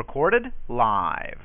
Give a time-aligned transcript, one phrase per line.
[0.00, 1.36] Recorded live.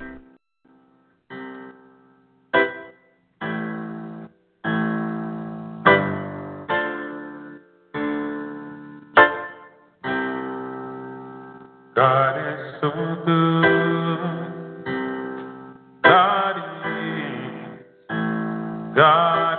[11.93, 12.91] God is so
[13.25, 13.65] good.
[16.01, 17.85] God is.
[18.95, 19.54] God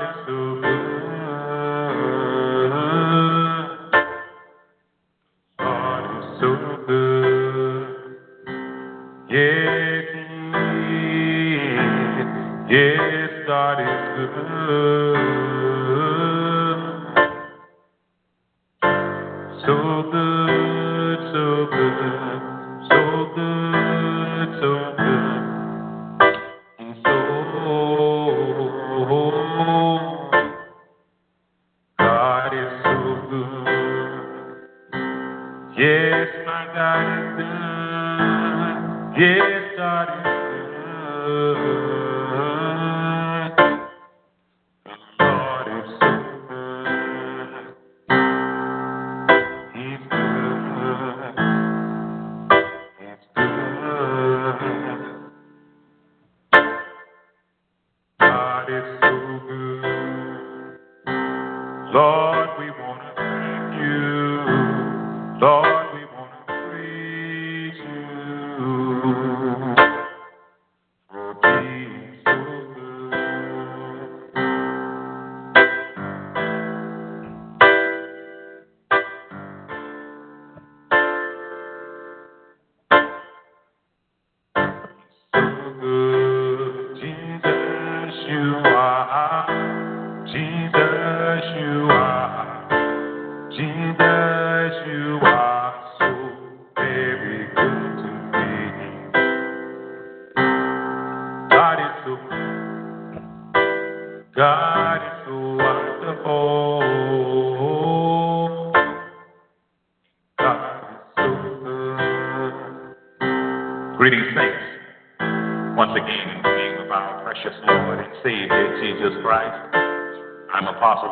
[12.69, 15.46] Yes, God is good.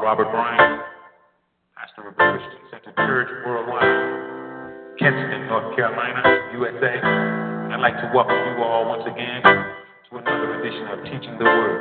[0.05, 0.85] Robert Bryan,
[1.81, 6.21] pastor of Christian Center Church worldwide, Kinston, North Carolina,
[6.53, 7.01] USA.
[7.73, 11.81] I'd like to welcome you all once again to another edition of Teaching the Word,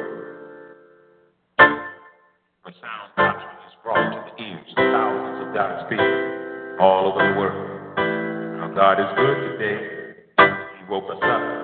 [2.64, 7.20] where sound doctrine is brought to the ears of thousands of God's people all over
[7.28, 8.00] the world.
[8.64, 10.16] Our God is good today.
[10.80, 11.63] He woke us up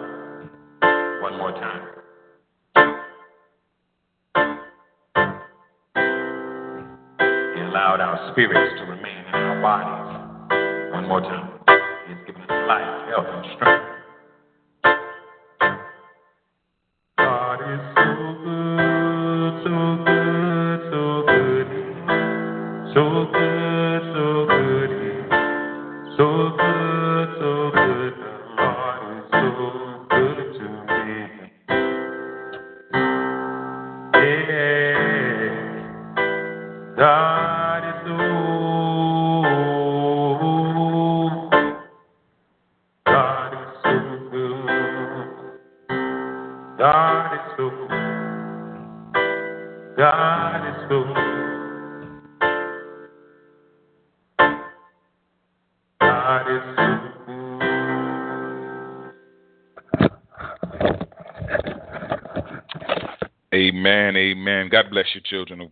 [8.32, 9.19] spirits to remain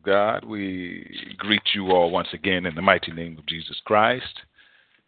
[0.07, 0.45] God.
[0.45, 4.39] We greet you all once again in the mighty name of Jesus Christ.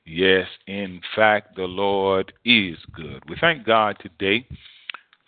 [0.05, 3.23] Yes, in fact, the Lord is good.
[3.29, 4.45] We thank God today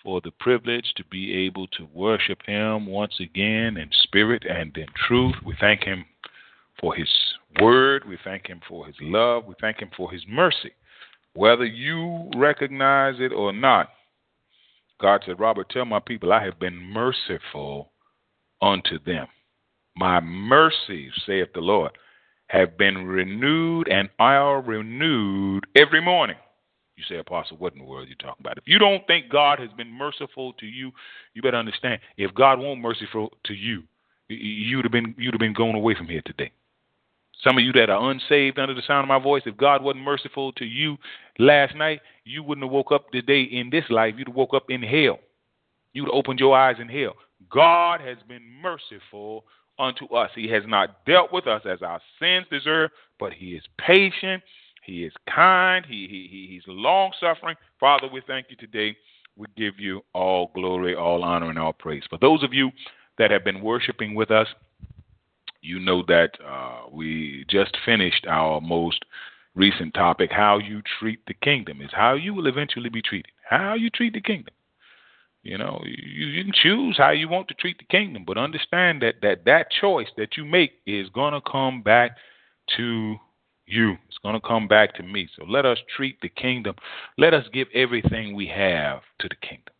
[0.03, 4.87] for the privilege to be able to worship Him once again in spirit and in
[5.07, 5.35] truth.
[5.45, 6.03] We thank Him
[6.81, 7.09] for His
[7.61, 8.03] word.
[8.05, 9.45] We thank Him for His love.
[9.45, 10.73] We thank Him for His mercy.
[11.33, 13.87] Whether you recognize it or not,
[14.99, 17.93] God said, Robert, tell my people I have been merciful
[18.61, 19.27] unto them.
[20.01, 21.91] My mercy, saith the Lord,
[22.47, 26.37] have been renewed and are renewed every morning.
[26.95, 28.57] You say, Apostle, what in the world are you talking about?
[28.57, 30.91] If you don't think God has been merciful to you,
[31.35, 32.01] you better understand.
[32.17, 33.83] If God won't merciful to you,
[34.27, 36.51] you'd have been you'd have been going away from here today.
[37.43, 40.03] Some of you that are unsaved under the sound of my voice, if God wasn't
[40.03, 40.97] merciful to you
[41.37, 44.15] last night, you wouldn't have woke up today in this life.
[44.17, 45.19] You'd have woke up in hell.
[45.93, 47.13] You'd have opened your eyes in hell.
[47.51, 49.45] God has been merciful
[49.79, 50.31] unto us.
[50.35, 54.43] He has not dealt with us as our sins deserve, but He is patient.
[54.83, 55.85] He is kind.
[55.85, 57.55] He, he, he's long suffering.
[57.79, 58.95] Father, we thank you today.
[59.35, 62.03] We give you all glory, all honor, and all praise.
[62.09, 62.71] For those of you
[63.17, 64.47] that have been worshiping with us,
[65.61, 69.05] you know that uh, we just finished our most
[69.53, 73.31] recent topic how you treat the kingdom is how you will eventually be treated.
[73.47, 74.53] How you treat the kingdom.
[75.43, 79.01] You know, you, you can choose how you want to treat the kingdom, but understand
[79.01, 82.11] that that, that choice that you make is going to come back
[82.77, 83.15] to
[83.65, 83.97] you.
[84.07, 85.27] It's going to come back to me.
[85.35, 86.75] So let us treat the kingdom.
[87.17, 89.73] Let us give everything we have to the kingdom.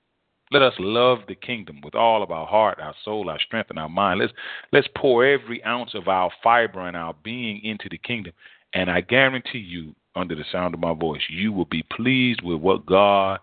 [0.51, 3.79] Let us love the kingdom with all of our heart, our soul, our strength, and
[3.79, 4.19] our mind.
[4.19, 4.33] Let's
[4.73, 8.33] let's pour every ounce of our fiber and our being into the kingdom.
[8.73, 12.59] And I guarantee you, under the sound of my voice, you will be pleased with
[12.59, 13.39] what God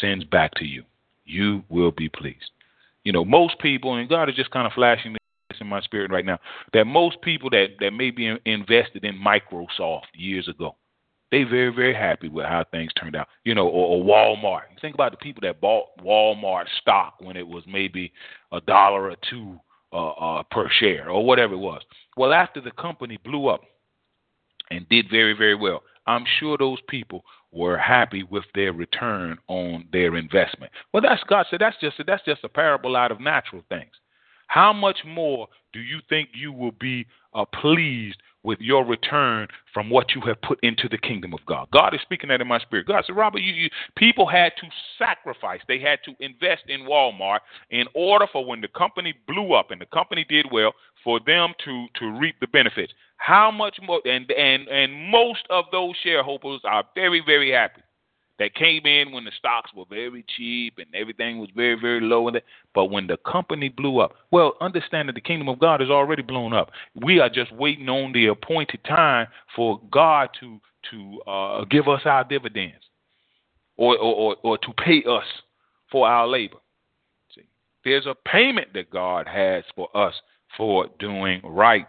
[0.00, 0.82] sends back to you.
[1.28, 2.50] You will be pleased.
[3.04, 6.10] You know, most people, and God is just kind of flashing this in my spirit
[6.10, 6.38] right now,
[6.72, 10.76] that most people that, that may be invested in Microsoft years ago,
[11.30, 13.28] they very very happy with how things turned out.
[13.44, 14.62] You know, or, or Walmart.
[14.80, 18.12] Think about the people that bought Walmart stock when it was maybe
[18.50, 19.60] a dollar or two
[19.92, 21.82] uh, uh, per share or whatever it was.
[22.16, 23.60] Well, after the company blew up
[24.70, 27.22] and did very very well, I'm sure those people
[27.52, 30.72] were happy with their return on their investment.
[30.92, 33.92] Well, that's God said that's just that's just a parable out of natural things.
[34.46, 38.16] How much more do you think you will be uh, pleased
[38.48, 41.68] with your return from what you have put into the kingdom of God.
[41.70, 42.86] God is speaking that in my spirit.
[42.86, 44.66] God said, Robert, you, you, people had to
[44.98, 45.60] sacrifice.
[45.68, 49.78] They had to invest in Walmart in order for when the company blew up and
[49.78, 50.72] the company did well,
[51.04, 52.92] for them to to reap the benefits.
[53.18, 54.00] How much more?
[54.06, 57.82] And and and most of those shareholders are very very happy
[58.38, 62.30] that came in when the stocks were very cheap and everything was very, very low.
[62.74, 66.22] But when the company blew up, well, understand that the kingdom of God is already
[66.22, 66.70] blown up.
[66.94, 70.60] We are just waiting on the appointed time for God to
[70.92, 72.84] to uh, give us our dividends
[73.76, 75.24] or, or, or, or to pay us
[75.90, 76.58] for our labor.
[77.34, 77.48] See,
[77.84, 80.14] there's a payment that God has for us
[80.56, 81.88] for doing right.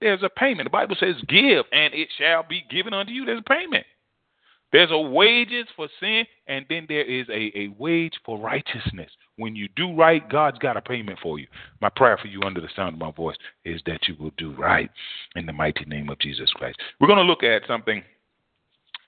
[0.00, 0.66] There's a payment.
[0.66, 3.24] The Bible says, Give, and it shall be given unto you.
[3.24, 3.84] There's a payment.
[4.72, 9.10] There's a wages for sin, and then there is a, a wage for righteousness.
[9.36, 11.46] When you do right, God's got a payment for you.
[11.80, 14.54] My prayer for you under the sound of my voice is that you will do
[14.56, 14.90] right
[15.36, 16.78] in the mighty name of Jesus Christ.
[17.00, 18.02] We're going to look at something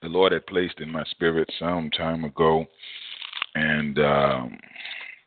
[0.02, 2.64] the Lord had placed in my spirit some time ago,
[3.54, 4.58] and um,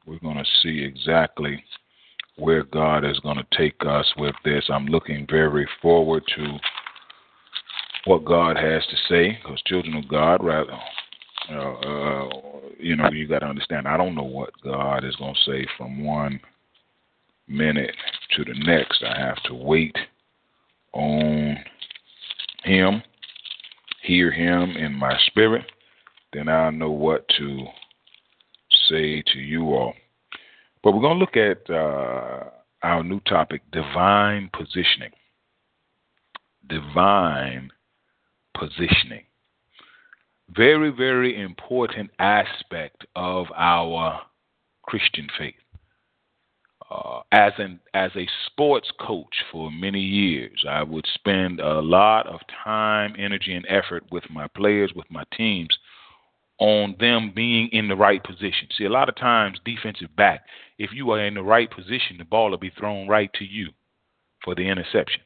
[0.07, 1.63] we're going to see exactly
[2.38, 4.63] where God is going to take us with this.
[4.69, 6.57] I'm looking very forward to
[8.05, 10.77] what God has to say, because children of God, rather,
[11.50, 12.29] uh, uh,
[12.79, 13.88] you know, you got to understand.
[13.88, 16.39] I don't know what God is going to say from one
[17.47, 17.95] minute
[18.35, 19.03] to the next.
[19.03, 19.95] I have to wait
[20.94, 21.57] on
[22.63, 23.03] Him,
[24.01, 25.65] hear Him in my spirit,
[26.33, 27.65] then I'll know what to
[28.89, 29.93] say to you all.
[30.83, 32.50] But we're going to look at uh,
[32.81, 35.12] our new topic divine positioning.
[36.67, 37.72] Divine
[38.57, 39.24] positioning.
[40.50, 44.22] Very, very important aspect of our
[44.83, 45.55] Christian faith.
[46.91, 52.27] Uh, as an as a sports coach for many years, I would spend a lot
[52.27, 55.75] of time, energy, and effort with my players, with my teams,
[56.60, 58.67] on them being in the right position.
[58.77, 60.41] See, a lot of times, defensive back,
[60.77, 63.69] if you are in the right position, the ball will be thrown right to you
[64.43, 65.22] for the interception.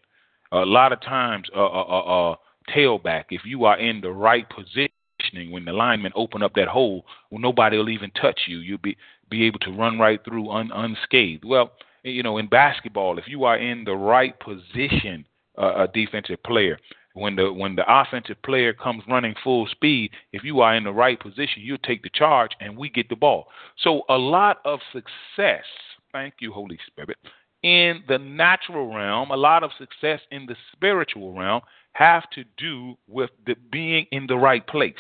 [0.52, 2.36] A lot of times, uh, uh, uh, uh
[2.70, 7.06] tailback, if you are in the right positioning when the linemen open up that hole,
[7.32, 8.60] well, nobody will even touch you.
[8.60, 8.98] You'll be
[9.30, 11.44] be able to run right through un, unscathed.
[11.44, 11.72] Well,
[12.04, 15.26] you know, in basketball, if you are in the right position,
[15.58, 16.80] uh, a defensive player,
[17.14, 20.92] when the when the offensive player comes running full speed, if you are in the
[20.92, 23.48] right position, you take the charge and we get the ball.
[23.84, 25.66] So a lot of success,
[26.12, 27.18] thank you, Holy Spirit,
[27.64, 31.62] in the natural realm, a lot of success in the spiritual realm
[31.98, 34.94] have to do with the being in the right place.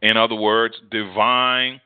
[0.00, 1.80] In other words, divine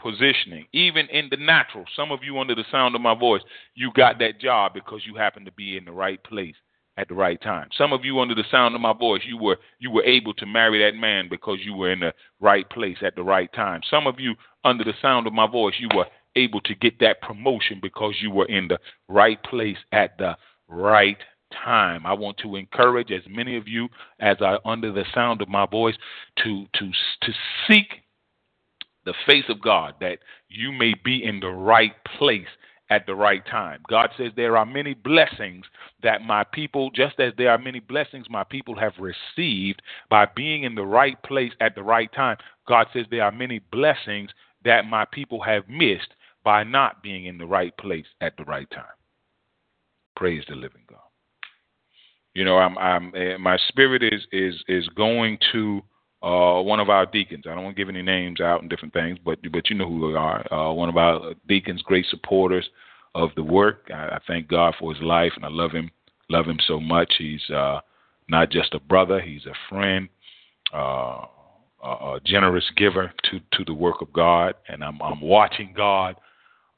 [0.00, 0.66] positioning.
[0.72, 3.40] Even in the natural, some of you under the sound of my voice,
[3.74, 6.54] you got that job because you happen to be in the right place
[6.98, 7.68] at the right time.
[7.76, 10.46] Some of you under the sound of my voice, you were you were able to
[10.46, 13.80] marry that man because you were in the right place at the right time.
[13.90, 16.06] Some of you under the sound of my voice, you were
[16.36, 18.78] able to get that promotion because you were in the
[19.08, 20.36] right place at the
[20.68, 21.18] right
[21.64, 22.06] time.
[22.06, 23.88] I want to encourage as many of you
[24.20, 25.96] as are under the sound of my voice
[26.44, 26.90] to to
[27.22, 27.32] to
[27.68, 28.02] seek
[29.04, 30.18] the face of God that
[30.48, 32.48] you may be in the right place
[32.90, 33.80] at the right time.
[33.88, 35.64] God says there are many blessings
[36.02, 40.64] that my people, just as there are many blessings my people have received by being
[40.64, 42.36] in the right place at the right time,
[42.68, 44.30] God says there are many blessings
[44.64, 48.70] that my people have missed by not being in the right place at the right
[48.70, 48.84] time.
[50.16, 51.03] Praise the living God.
[52.34, 55.82] You know, I'm, I'm, uh, my spirit is is is going to
[56.22, 57.44] uh, one of our deacons.
[57.46, 59.88] I don't want to give any names out and different things, but but you know
[59.88, 60.52] who they are.
[60.52, 62.68] Uh, one of our deacons, great supporters
[63.14, 63.88] of the work.
[63.92, 65.90] I, I thank God for his life, and I love him,
[66.28, 67.14] love him so much.
[67.18, 67.80] He's uh,
[68.28, 70.08] not just a brother; he's a friend,
[70.72, 71.26] uh,
[71.84, 76.16] a generous giver to to the work of God, and I'm I'm watching God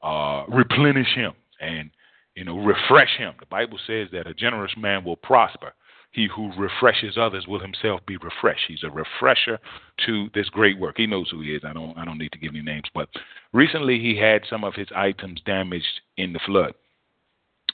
[0.03, 1.89] uh, replenish him and
[2.37, 3.33] you know refresh him.
[3.39, 5.73] The Bible says that a generous man will prosper
[6.11, 8.63] he who refreshes others will himself be refreshed.
[8.67, 9.59] He's a refresher
[10.05, 10.95] to this great work.
[10.97, 11.61] He knows who he is.
[11.63, 13.09] I don't I don't need to give any names, but
[13.53, 16.73] recently he had some of his items damaged in the flood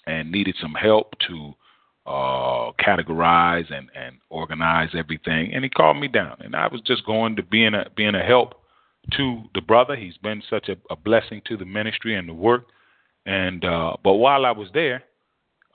[0.05, 1.53] and needed some help to
[2.05, 5.53] uh, categorize and, and organize everything.
[5.53, 8.23] And he called me down, and I was just going to being a being a
[8.23, 8.55] help
[9.13, 9.95] to the brother.
[9.95, 12.65] He's been such a, a blessing to the ministry and the work.
[13.25, 15.03] And uh, but while I was there,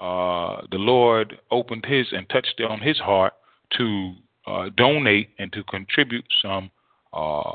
[0.01, 3.33] uh, the Lord opened his and touched on his heart
[3.77, 4.15] to
[4.47, 6.71] uh, donate and to contribute some
[7.13, 7.53] uh,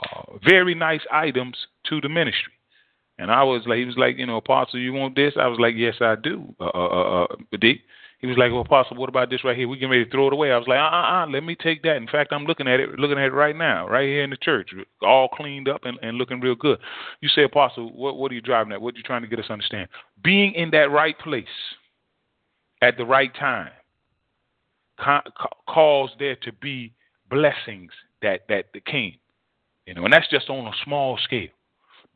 [0.47, 1.55] very nice items
[1.89, 2.53] to the ministry.
[3.19, 5.33] And I was like, he was like, you know, Apostle, you want this?
[5.39, 6.53] I was like, yes, I do.
[6.59, 7.57] Uh, uh, uh, uh.
[8.23, 9.67] He was like, well, Apostle, what about this right here?
[9.67, 10.49] We can ready to throw it away.
[10.49, 11.97] I was like, uh, uh, uh, let me take that.
[11.97, 14.37] In fact, I'm looking at it, looking at it right now, right here in the
[14.37, 14.69] church,
[15.01, 16.79] all cleaned up and, and looking real good.
[17.19, 18.81] You say, Apostle, what, what are you driving at?
[18.81, 19.89] What are you trying to get us to understand?
[20.23, 21.43] Being in that right place
[22.81, 23.71] at the right time
[24.97, 25.23] ca-
[25.67, 26.93] cause there to be
[27.29, 29.15] blessings that that came.
[29.85, 31.49] You know, and that's just on a small scale.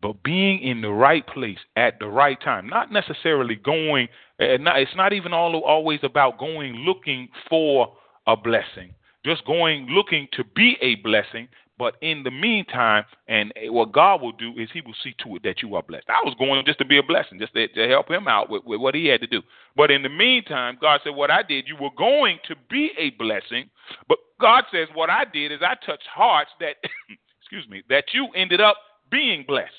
[0.01, 4.07] But being in the right place at the right time, not necessarily going.
[4.39, 7.95] Eh, not, it's not even all, always about going looking for
[8.27, 8.93] a blessing.
[9.25, 11.47] Just going looking to be a blessing,
[11.79, 15.35] but in the meantime, and eh, what God will do is He will see to
[15.35, 16.09] it that you are blessed.
[16.09, 18.63] I was going just to be a blessing, just to, to help him out with,
[18.65, 19.41] with what he had to do.
[19.75, 23.09] But in the meantime, God said, What I did, you were going to be a
[23.11, 23.69] blessing.
[24.07, 26.75] But God says, What I did is I touched hearts that,
[27.41, 28.77] excuse me, that you ended up
[29.11, 29.73] being blessed.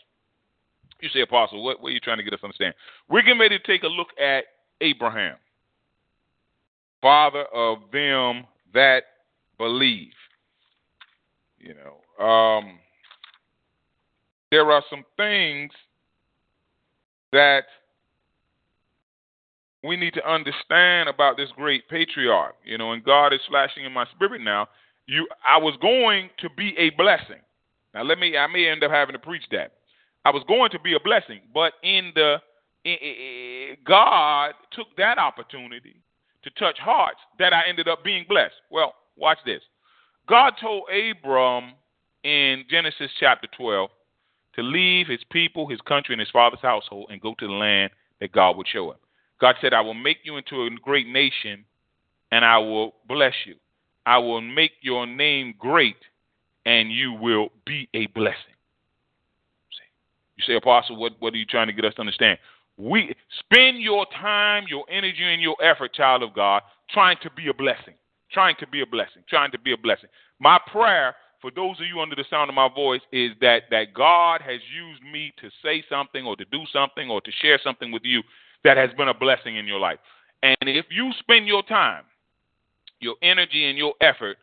[1.00, 2.74] You say, Apostle, what, what are you trying to get us to understand?
[3.08, 4.44] We're getting ready to take a look at
[4.80, 5.36] Abraham,
[7.00, 9.02] father of them that
[9.58, 10.12] believe.
[11.58, 12.78] You know, um,
[14.50, 15.72] there are some things
[17.32, 17.64] that
[19.84, 22.56] we need to understand about this great patriarch.
[22.64, 24.68] You know, and God is flashing in my spirit now.
[25.06, 27.40] You, I was going to be a blessing.
[27.94, 28.36] Now, let me.
[28.36, 29.72] I may end up having to preach that.
[30.24, 32.36] I was going to be a blessing, but in the
[32.84, 36.00] in, God took that opportunity
[36.42, 38.54] to touch hearts that I ended up being blessed.
[38.70, 39.62] Well, watch this.
[40.28, 41.72] God told Abram
[42.24, 43.90] in Genesis chapter 12
[44.54, 47.90] to leave his people, his country, and his father's household and go to the land
[48.20, 48.98] that God would show him.
[49.40, 51.64] God said, I will make you into a great nation
[52.32, 53.54] and I will bless you.
[54.04, 55.96] I will make your name great
[56.66, 58.57] and you will be a blessing.
[60.38, 62.38] You say, Apostle, what, what are you trying to get us to understand?
[62.76, 67.48] We spend your time, your energy, and your effort, child of God, trying to be
[67.48, 67.94] a blessing
[68.30, 70.08] trying to be a blessing, trying to be a blessing.
[70.38, 73.94] My prayer for those of you under the sound of my voice is that that
[73.94, 77.92] God has used me to say something or to do something or to share something
[77.92, 78.22] with you
[78.64, 79.98] that has been a blessing in your life.
[80.42, 82.04] And if you spend your time,
[83.00, 84.38] your energy and your effort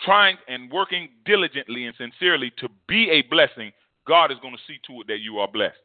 [0.00, 3.72] trying and working diligently and sincerely to be a blessing,
[4.06, 5.76] God is going to see to it that you are blessed.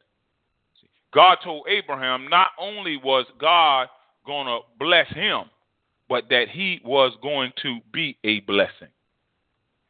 [1.12, 3.88] God told Abraham not only was God
[4.26, 5.44] going to bless him,
[6.08, 8.88] but that he was going to be a blessing.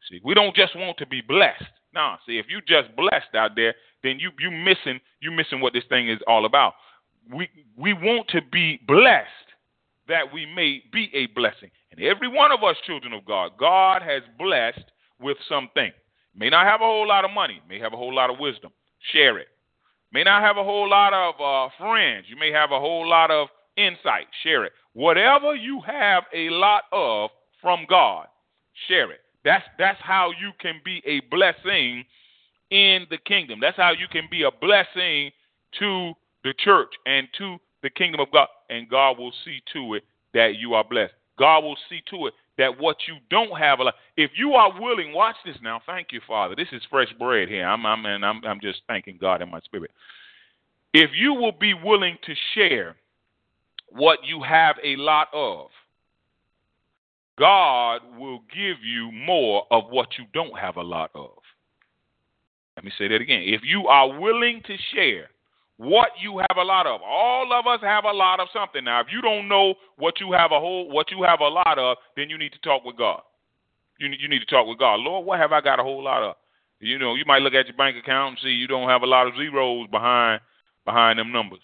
[0.08, 1.64] See, we don't just want to be blessed.
[1.94, 5.72] Now, see, if you just blessed out there, then you you missing you missing what
[5.72, 6.74] this thing is all about.
[7.32, 9.28] We we want to be blessed
[10.08, 11.70] that we may be a blessing.
[11.92, 14.84] And every one of us children of God, God has blessed
[15.20, 15.92] with something.
[16.34, 18.72] May not have a whole lot of money, may have a whole lot of wisdom.
[19.12, 19.48] Share it.
[20.12, 22.26] May not have a whole lot of uh, friends.
[22.28, 24.26] You may have a whole lot of insight.
[24.42, 24.72] Share it.
[24.92, 28.26] Whatever you have a lot of from God,
[28.88, 29.20] share it.
[29.44, 32.04] That's that's how you can be a blessing
[32.70, 33.58] in the kingdom.
[33.60, 35.30] That's how you can be a blessing
[35.78, 36.12] to
[36.44, 38.48] the church and to the kingdom of God.
[38.70, 41.14] And God will see to it that you are blessed.
[41.38, 43.94] God will see to it that what you don't have a lot.
[44.16, 45.80] If you are willing, watch this now.
[45.84, 46.54] Thank you, Father.
[46.54, 47.66] This is fresh bread here.
[47.66, 49.90] I'm I'm and I'm I'm just thanking God in my spirit.
[50.94, 52.94] If you will be willing to share
[53.88, 55.70] what you have a lot of,
[57.36, 61.30] God will give you more of what you don't have a lot of.
[62.76, 63.42] Let me say that again.
[63.44, 65.30] If you are willing to share
[65.82, 68.84] what you have a lot of, all of us have a lot of something.
[68.84, 71.76] Now, if you don't know what you have a whole, what you have a lot
[71.76, 73.20] of, then you need to talk with God.
[73.98, 75.00] You you need to talk with God.
[75.00, 76.36] Lord, what have I got a whole lot of?
[76.78, 79.06] You know, you might look at your bank account and see you don't have a
[79.06, 80.40] lot of zeros behind
[80.84, 81.60] behind them numbers.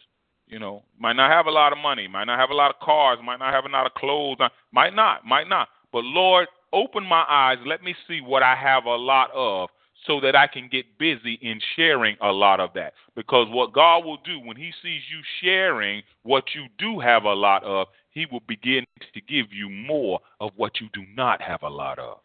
[0.48, 2.80] You know, might not have a lot of money, might not have a lot of
[2.80, 4.38] cars, might not have a lot of clothes,
[4.72, 5.68] might not, might not.
[5.92, 9.68] But Lord, open my eyes, let me see what I have a lot of
[10.06, 12.94] so that I can get busy in sharing a lot of that.
[13.16, 17.32] Because what God will do when He sees you sharing what you do have a
[17.32, 21.62] lot of, He will begin to give you more of what you do not have
[21.62, 22.18] a lot of.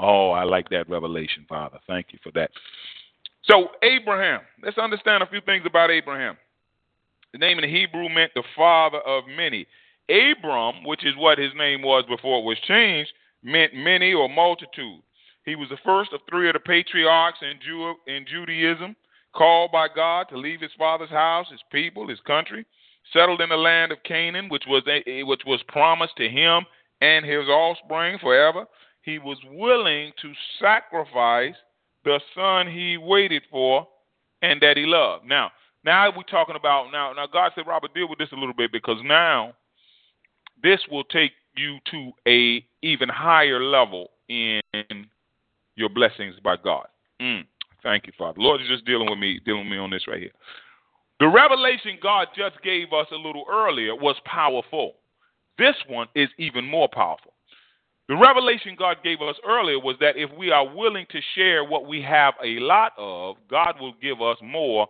[0.00, 1.78] Oh, I like that revelation, Father.
[1.86, 2.50] Thank you for that.
[3.44, 6.36] So, Abraham, let's understand a few things about Abraham.
[7.32, 9.66] The name in the Hebrew meant the father of many.
[10.08, 15.02] Abram, which is what his name was before it was changed, meant many or multitude.
[15.44, 18.96] He was the first of three of the patriarchs in, Jew- in Judaism,
[19.34, 22.64] called by God to leave his father's house, his people, his country,
[23.12, 26.64] settled in the land of Canaan, which was a, which was promised to him
[27.00, 28.64] and his offspring forever.
[29.02, 31.54] He was willing to sacrifice
[32.04, 33.86] the son he waited for
[34.40, 35.26] and that he loved.
[35.26, 35.50] Now,
[35.84, 37.12] now we're talking about now.
[37.12, 39.52] Now God said, Robert, deal with this a little bit because now
[40.62, 44.60] this will take you to a even higher level in
[45.76, 46.86] your blessings by God.
[47.20, 47.44] Mm,
[47.82, 48.40] thank you, Father.
[48.40, 50.32] Lord is just dealing with me, dealing with me on this right here.
[51.20, 54.94] The revelation God just gave us a little earlier was powerful.
[55.58, 57.32] This one is even more powerful.
[58.08, 61.86] The revelation God gave us earlier was that if we are willing to share what
[61.86, 64.88] we have a lot of, God will give us more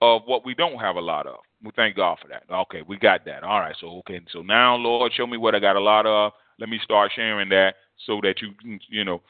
[0.00, 1.36] of what we don't have a lot of.
[1.62, 2.42] We thank God for that.
[2.50, 3.44] Okay, we got that.
[3.44, 6.32] All right, so okay, so now Lord, show me what I got a lot of.
[6.58, 7.74] Let me start sharing that
[8.06, 9.22] so that you you know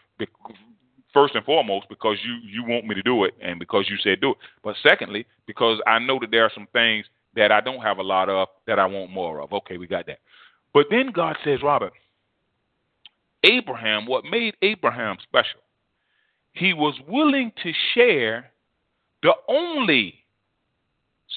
[1.13, 4.21] first and foremost because you you want me to do it and because you said
[4.21, 4.37] do it.
[4.63, 8.03] But secondly, because I know that there are some things that I don't have a
[8.03, 9.53] lot of that I want more of.
[9.53, 10.19] Okay, we got that.
[10.75, 11.93] But then God says, Robert,
[13.45, 15.61] Abraham, what made Abraham special?
[16.53, 18.51] He was willing to share
[19.23, 20.15] the only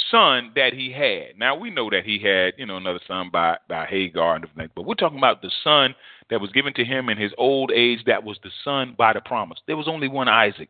[0.09, 1.37] son that he had.
[1.37, 4.71] Now we know that he had, you know, another son by by Hagar and everything,
[4.75, 5.95] but we're talking about the son
[6.31, 7.99] that was given to him in his old age.
[8.07, 9.59] That was the son by the promise.
[9.67, 10.69] There was only one Isaac.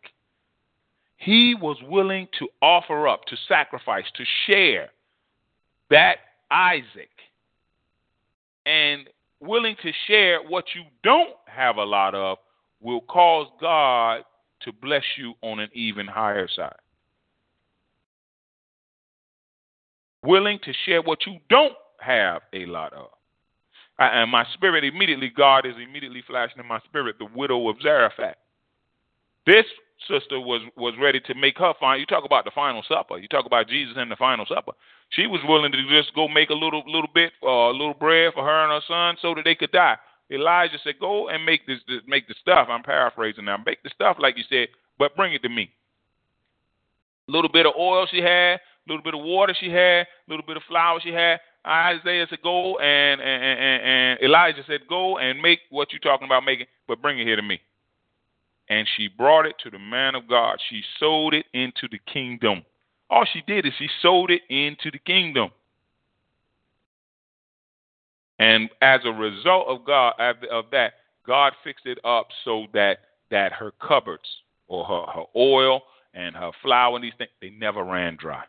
[1.15, 4.89] He was willing to offer up, to sacrifice, to share
[5.89, 6.15] that
[6.49, 7.11] Isaac,
[8.65, 9.07] and
[9.39, 12.39] willing to share what you don't have a lot of
[12.81, 14.23] will cause God
[14.63, 16.73] to bless you on an even higher side.
[20.23, 23.09] willing to share what you don't have a lot of.
[24.07, 28.35] And my spirit immediately, God is immediately flashing in my spirit the widow of Zarephath.
[29.45, 29.65] This
[30.07, 31.99] sister was was ready to make her final.
[31.99, 33.17] You talk about the final supper.
[33.17, 34.71] You talk about Jesus and the final supper.
[35.09, 38.33] She was willing to just go make a little little bit, uh, a little bread
[38.33, 39.97] for her and her son, so that they could die.
[40.31, 43.57] Elijah said, "Go and make this, this make the stuff." I'm paraphrasing now.
[43.65, 45.71] Make the stuff like you said, but bring it to me.
[47.27, 50.29] A little bit of oil she had, a little bit of water she had, a
[50.29, 51.39] little bit of flour she had.
[51.65, 56.25] Isaiah said, "Go," and and, and and Elijah said, "Go and make what you're talking
[56.25, 57.61] about making, but bring it here to me."
[58.69, 60.57] And she brought it to the man of God.
[60.69, 62.63] She sold it into the kingdom.
[63.09, 65.51] All she did is she sold it into the kingdom.
[68.39, 70.93] And as a result of God of that,
[71.27, 74.27] God fixed it up so that that her cupboards
[74.67, 78.43] or her, her oil and her flour and these things they never ran dry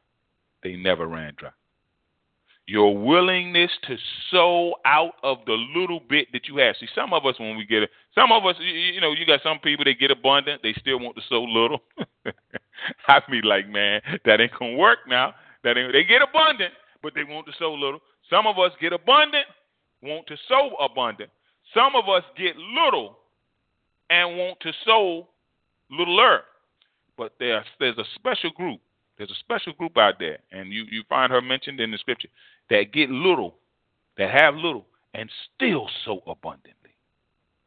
[0.63, 1.51] they never ran dry.
[2.67, 3.97] Your willingness to
[4.31, 6.77] sow out of the little bit that you have.
[6.79, 9.41] See, some of us, when we get it, some of us, you, know, you got
[9.43, 11.81] some people that get abundant, they still want to sow little.
[13.09, 15.35] I be like, man, that ain't gonna work now.
[15.65, 16.73] That ain't, they get abundant,
[17.03, 18.01] but they want to sow little.
[18.31, 19.47] Some of us get abundant,
[20.01, 21.31] want to sow abundant.
[21.75, 23.19] Some of us get little
[24.09, 25.27] and want to sow
[25.91, 26.43] littler.
[27.17, 28.81] But there's there's a special group
[29.23, 32.27] there's a special group out there, and you, you find her mentioned in the scripture
[32.71, 33.55] that get little,
[34.19, 36.91] that have little, and still so abundantly.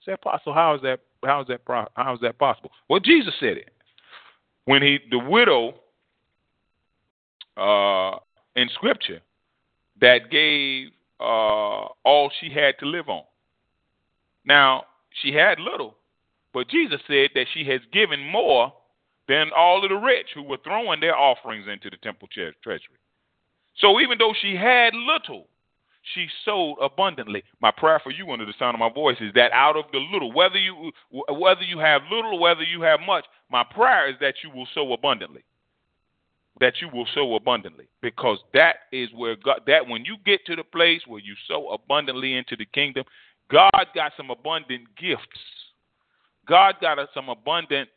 [0.05, 0.53] Say, Apostle.
[0.53, 0.99] How is that?
[1.23, 1.61] How is that?
[1.95, 2.71] How is that possible?
[2.89, 3.69] Well, Jesus said it
[4.65, 5.75] when he the widow
[7.55, 8.17] uh,
[8.57, 9.21] in Scripture
[10.01, 10.89] that gave
[11.21, 13.23] uh, all she had to live on.
[14.43, 14.83] Now
[15.21, 15.95] she had little,
[16.53, 18.73] but Jesus said that she has given more
[19.27, 22.27] than all of the rich who were throwing their offerings into the temple
[22.63, 22.99] treasury.
[23.77, 25.47] So even though she had little,
[26.13, 27.43] she sowed abundantly.
[27.61, 29.97] My prayer for you under the sound of my voice is that out of the
[29.97, 34.15] little, whether you whether you have little or whether you have much, my prayer is
[34.21, 35.43] that you will sow abundantly.
[36.61, 39.61] That you will sow abundantly, because that is where God.
[39.67, 43.03] That when you get to the place where you sow abundantly into the kingdom,
[43.51, 45.21] God got some abundant gifts.
[46.47, 47.89] God got us some abundant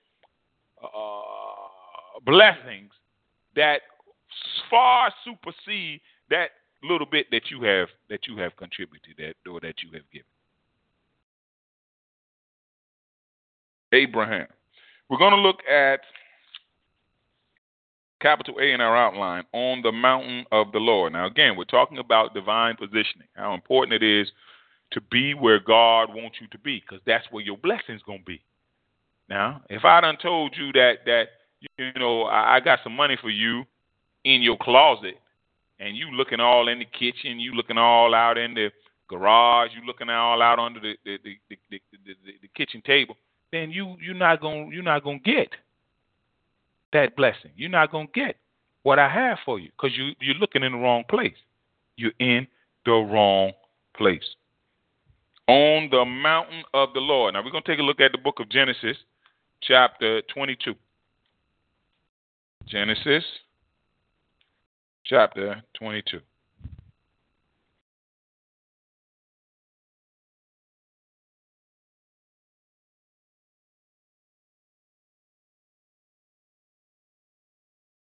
[0.83, 2.93] uh, blessings
[3.57, 3.81] that
[4.71, 6.51] far supersede that
[6.83, 10.27] little bit that you have that you have contributed that or that you have given.
[13.93, 14.47] Abraham.
[15.09, 16.01] We're going to look at
[18.21, 21.13] capital A in our outline on the mountain of the Lord.
[21.13, 24.31] Now, again, we're talking about divine positioning, how important it is
[24.93, 28.25] to be where God wants you to be, because that's where your blessing's going to
[28.25, 28.41] be.
[29.29, 31.25] Now, if I done told you that that
[31.79, 33.65] you know I, I got some money for you
[34.25, 35.19] in your closet,
[35.79, 38.71] and you looking all in the kitchen, you looking all out in the
[39.09, 43.17] garage, you looking all out under the the the, the, the, the, the kitchen table,
[43.53, 45.49] then you you're not gonna you're not gonna get
[46.93, 47.51] that blessing.
[47.57, 48.37] You're not gonna get
[48.83, 51.37] what I have for you because you you're looking in the wrong place.
[51.97, 52.47] You're in
[52.85, 53.53] the wrong
[53.97, 54.23] place.
[55.49, 57.35] On the mountain of the Lord.
[57.35, 58.97] Now we're gonna take a look at the book of Genesis,
[59.63, 60.75] chapter 22.
[62.67, 63.25] Genesis
[65.05, 66.21] chapter 22.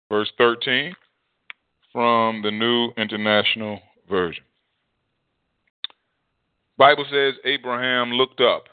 [0.09, 0.95] Verse 13
[1.91, 4.43] from the New International Version.
[6.77, 8.65] Bible says Abraham looked up,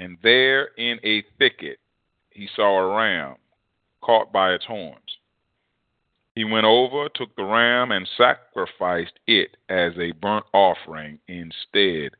[0.00, 1.78] and there in a thicket
[2.30, 3.36] he saw a ram
[4.00, 5.18] caught by its horns.
[6.34, 12.12] He went over, took the ram, and sacrificed it as a burnt offering instead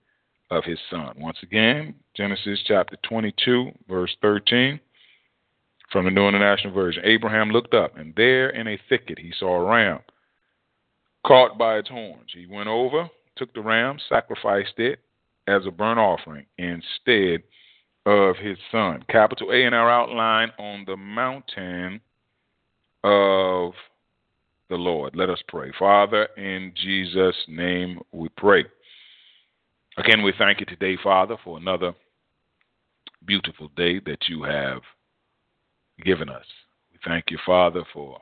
[0.51, 1.14] of his son.
[1.16, 4.79] Once again, Genesis chapter 22, verse 13,
[5.90, 7.03] from the New International Version.
[7.07, 10.01] Abraham looked up, and there in a thicket he saw a ram
[11.27, 12.31] caught by its horns.
[12.35, 14.99] He went over, took the ram, sacrificed it
[15.47, 17.43] as a burnt offering instead
[18.07, 19.05] of his son.
[19.09, 22.01] Capital A in our outline on the mountain
[23.05, 23.73] of
[24.69, 25.17] the Lord.
[25.17, 25.73] Let us pray.
[25.79, 28.65] Father, in Jesus' name we pray.
[29.97, 31.93] Again, we thank you today, Father, for another
[33.27, 34.81] beautiful day that you have
[36.05, 36.47] given us.
[36.93, 38.19] We thank you, Father, for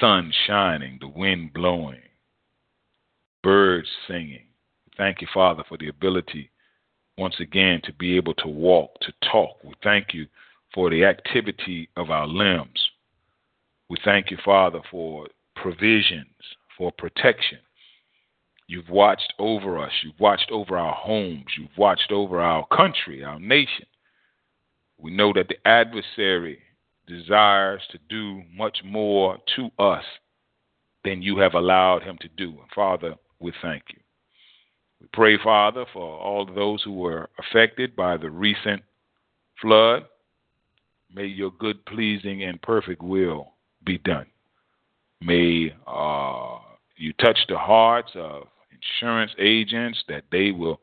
[0.00, 2.00] sun shining, the wind blowing,
[3.42, 4.46] birds singing.
[4.96, 6.50] Thank you, Father, for the ability
[7.18, 9.62] once again to be able to walk, to talk.
[9.64, 10.26] We thank you
[10.72, 12.88] for the activity of our limbs.
[13.90, 15.26] We thank you, Father, for
[15.56, 16.26] provisions,
[16.76, 17.58] for protection.
[18.66, 19.92] You've watched over us.
[20.04, 21.46] You've watched over our homes.
[21.58, 23.86] You've watched over our country, our nation.
[24.98, 26.58] We know that the adversary
[27.06, 30.04] desires to do much more to us
[31.04, 32.50] than you have allowed him to do.
[32.50, 34.00] And Father, we thank you.
[35.00, 38.82] We pray, Father, for all those who were affected by the recent
[39.60, 40.06] flood.
[41.14, 43.52] May your good, pleasing, and perfect will
[43.84, 44.26] be done.
[45.20, 46.58] May uh,
[46.96, 50.80] you touch the hearts of insurance agents that they will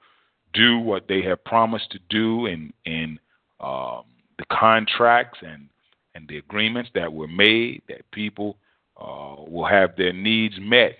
[0.53, 3.19] do what they have promised to do in in
[3.59, 4.03] um,
[4.37, 5.69] the contracts and
[6.15, 7.81] and the agreements that were made.
[7.87, 8.57] That people
[8.99, 10.97] uh, will have their needs met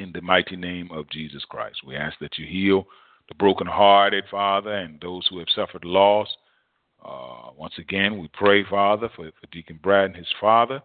[0.00, 1.78] in the mighty name of Jesus Christ.
[1.86, 2.86] We ask that you heal
[3.28, 6.28] the brokenhearted, Father, and those who have suffered loss.
[7.04, 10.82] Uh, once again, we pray, Father, for, for Deacon Brad and his father,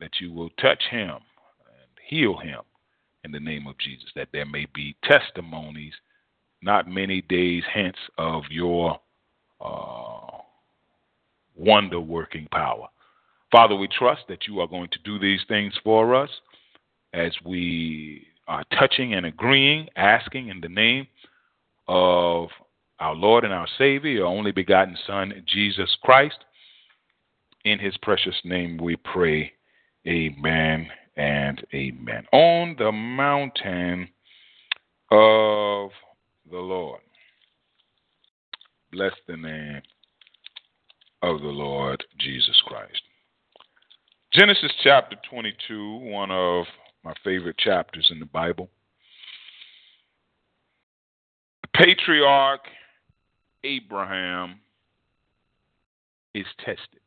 [0.00, 2.60] that you will touch him and heal him
[3.24, 5.94] in the name of Jesus, that there may be testimonies
[6.62, 9.00] not many days hence of your
[9.60, 10.38] uh,
[11.56, 12.88] wonder working power.
[13.50, 16.30] Father, we trust that you are going to do these things for us
[17.12, 21.06] as we are touching and agreeing, asking in the name
[21.88, 22.48] of
[22.98, 26.38] our Lord and our Savior, your only begotten Son, Jesus Christ.
[27.64, 29.52] In his precious name we pray.
[30.06, 32.24] Amen and amen.
[32.32, 34.08] On the mountain
[35.10, 35.90] of
[36.50, 37.00] the Lord.
[38.90, 39.82] Bless the name
[41.22, 43.00] of the Lord Jesus Christ.
[44.32, 46.64] Genesis chapter 22, one of
[47.04, 48.68] my favorite chapters in the Bible.
[51.62, 52.60] The patriarch
[53.64, 54.60] Abraham
[56.34, 57.00] is tested.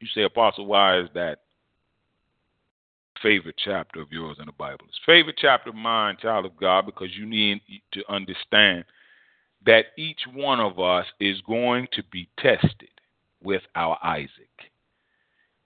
[0.00, 1.40] You say, Apostle, why is that
[3.22, 4.84] favorite chapter of yours in the Bible?
[4.88, 7.60] It's favorite chapter of mine, child of God, because you need
[7.92, 8.84] to understand
[9.64, 12.88] that each one of us is going to be tested
[13.42, 14.71] with our Isaac.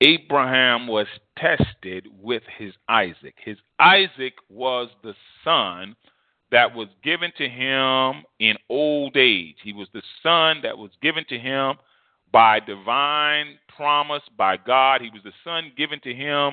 [0.01, 1.07] Abraham was
[1.39, 3.35] tested with his Isaac.
[3.43, 5.97] His Isaac was the son
[6.51, 9.57] that was given to him in old age.
[9.63, 11.77] He was the son that was given to him
[12.31, 15.01] by divine promise by God.
[15.01, 16.53] He was the son given to him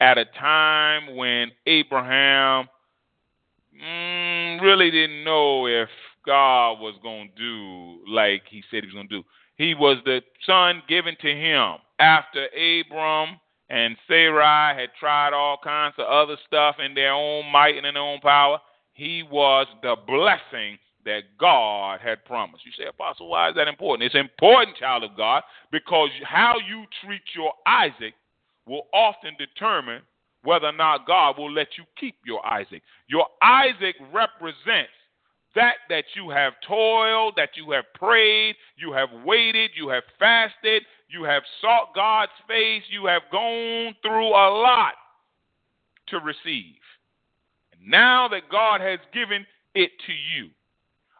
[0.00, 2.68] at a time when Abraham
[3.82, 5.88] mm, really didn't know if
[6.24, 9.24] God was going to do like he said he was going to do.
[9.56, 15.94] He was the son given to him after Abram and Sarai had tried all kinds
[15.98, 18.60] of other stuff in their own might and in their own power.
[18.92, 22.64] He was the blessing that God had promised.
[22.64, 24.06] You say, Apostle, why is that important?
[24.06, 28.14] It's important, child of God, because how you treat your Isaac
[28.66, 30.02] will often determine
[30.42, 32.82] whether or not God will let you keep your Isaac.
[33.08, 34.90] Your Isaac represents
[35.56, 40.84] that that you have toiled, that you have prayed, you have waited, you have fasted,
[41.08, 44.94] you have sought God's face, you have gone through a lot
[46.08, 46.78] to receive.
[47.72, 50.50] And now that God has given it to you,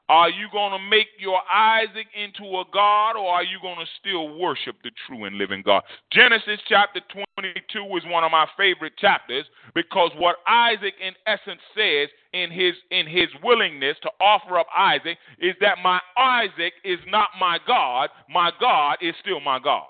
[0.08, 3.86] are you going to make your Isaac into a God or are you going to
[3.98, 5.82] still worship the true and living God?
[6.12, 7.00] Genesis chapter
[7.38, 12.74] 22 is one of my favorite chapters because what Isaac in essence says in his
[12.92, 18.10] in his willingness to offer up Isaac is that my Isaac is not my God,
[18.30, 19.86] my God is still my God.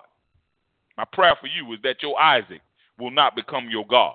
[0.97, 2.63] My prayer for you is that your Isaac
[2.99, 4.15] will not become your God.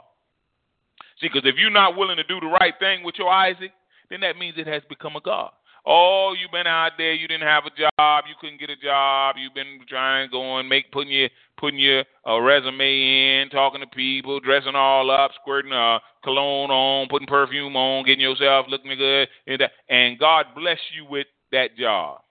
[1.19, 3.71] See, because if you're not willing to do the right thing with your Isaac,
[4.09, 5.51] then that means it has become a God.
[5.83, 9.35] Oh, you've been out there, you didn't have a job, you couldn't get a job,
[9.39, 14.39] you've been trying going, make putting your putting your uh, resume in, talking to people,
[14.39, 19.61] dressing all up, squirting uh, cologne on, putting perfume on, getting yourself looking good, and,
[19.89, 22.21] and God bless you with that job.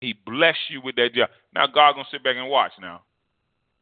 [0.00, 1.28] He bless you with that job.
[1.54, 3.02] Now God gonna sit back and watch now.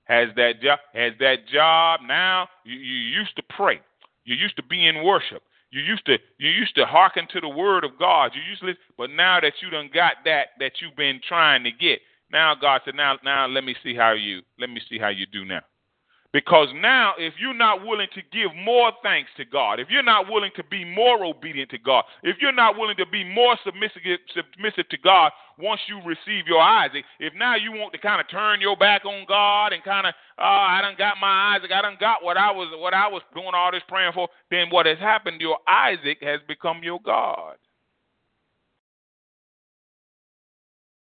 [0.05, 2.49] Has that job has that job now?
[2.65, 3.81] You, you used to pray.
[4.25, 5.43] You used to be in worship.
[5.77, 8.33] You used to you used to hearken to the word of God.
[8.35, 11.71] You used to but now that you done got that that you've been trying to
[11.71, 11.99] get,
[12.33, 15.27] now God said, now now let me see how you let me see how you
[15.27, 15.61] do now.
[16.33, 20.31] Because now, if you're not willing to give more thanks to God, if you're not
[20.31, 24.03] willing to be more obedient to God, if you're not willing to be more submissive,
[24.35, 28.29] submissive to God once you receive your Isaac, if now you want to kind of
[28.29, 31.71] turn your back on God and kind of, oh, ah, I done got my Isaac,
[31.73, 34.67] I done got what I was what I was doing all this praying for, then
[34.71, 35.41] what has happened?
[35.41, 37.57] Your Isaac has become your God.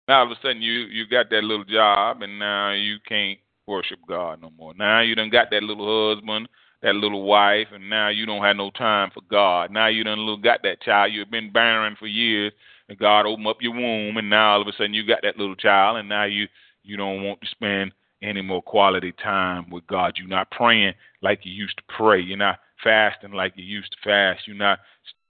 [0.09, 3.38] Now all of a sudden you you got that little job and now you can't
[3.70, 4.74] worship God no more.
[4.74, 6.48] Now you done got that little husband,
[6.83, 9.70] that little wife, and now you don't have no time for God.
[9.70, 11.12] Now you done little got that child.
[11.12, 12.52] You've been barren for years,
[12.88, 15.38] and God opened up your womb, and now all of a sudden you got that
[15.38, 16.46] little child, and now you
[16.83, 20.14] you don't want to spend any more quality time with God.
[20.16, 22.20] You're not praying like you used to pray.
[22.20, 24.46] You're not fasting like you used to fast.
[24.46, 24.78] You're not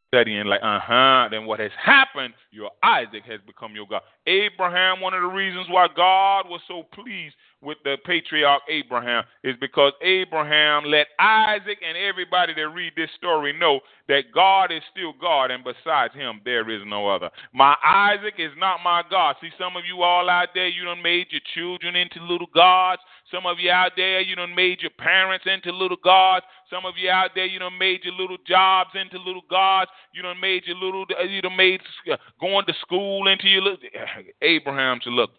[0.08, 1.28] studying like, uh huh.
[1.30, 2.34] Then what has happened?
[2.50, 4.02] Your Isaac has become your God.
[4.26, 9.54] Abraham, one of the reasons why God was so pleased with the patriarch Abraham is
[9.60, 15.12] because Abraham let Isaac and everybody that read this story know that God is still
[15.20, 17.30] God and besides him there is no other.
[17.52, 19.36] My Isaac is not my God.
[19.40, 23.02] See, some of you all out there, you done made your children into little gods.
[23.30, 26.44] Some of you out there, you done made your parents into little gods.
[26.70, 29.90] Some of you out there, you done made your little jobs into little gods.
[30.12, 33.78] You done made your little, you done made uh, going to school into your little.
[34.42, 35.30] Abraham to look.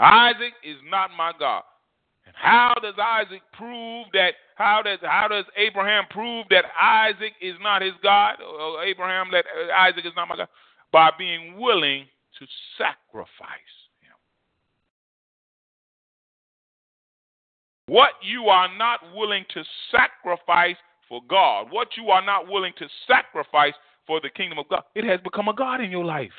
[0.00, 1.62] Isaac is not my God.
[2.26, 4.32] And how does Isaac prove that?
[4.56, 8.36] How does how does Abraham prove that Isaac is not his God?
[8.40, 10.48] Or Abraham that uh, Isaac is not my God
[10.92, 12.06] by being willing
[12.38, 12.46] to
[12.78, 14.16] sacrifice him.
[17.86, 20.76] What you are not willing to sacrifice
[21.08, 23.74] for God, what you are not willing to sacrifice
[24.06, 26.32] for the kingdom of God, it has become a God in your life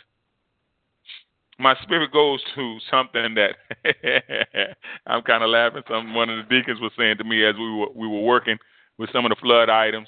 [1.62, 3.56] my spirit goes to something that
[5.08, 5.84] I'm kind of laughing.
[5.88, 8.58] Some one of the deacons was saying to me as we were we were working
[8.98, 10.08] with some of the flood items.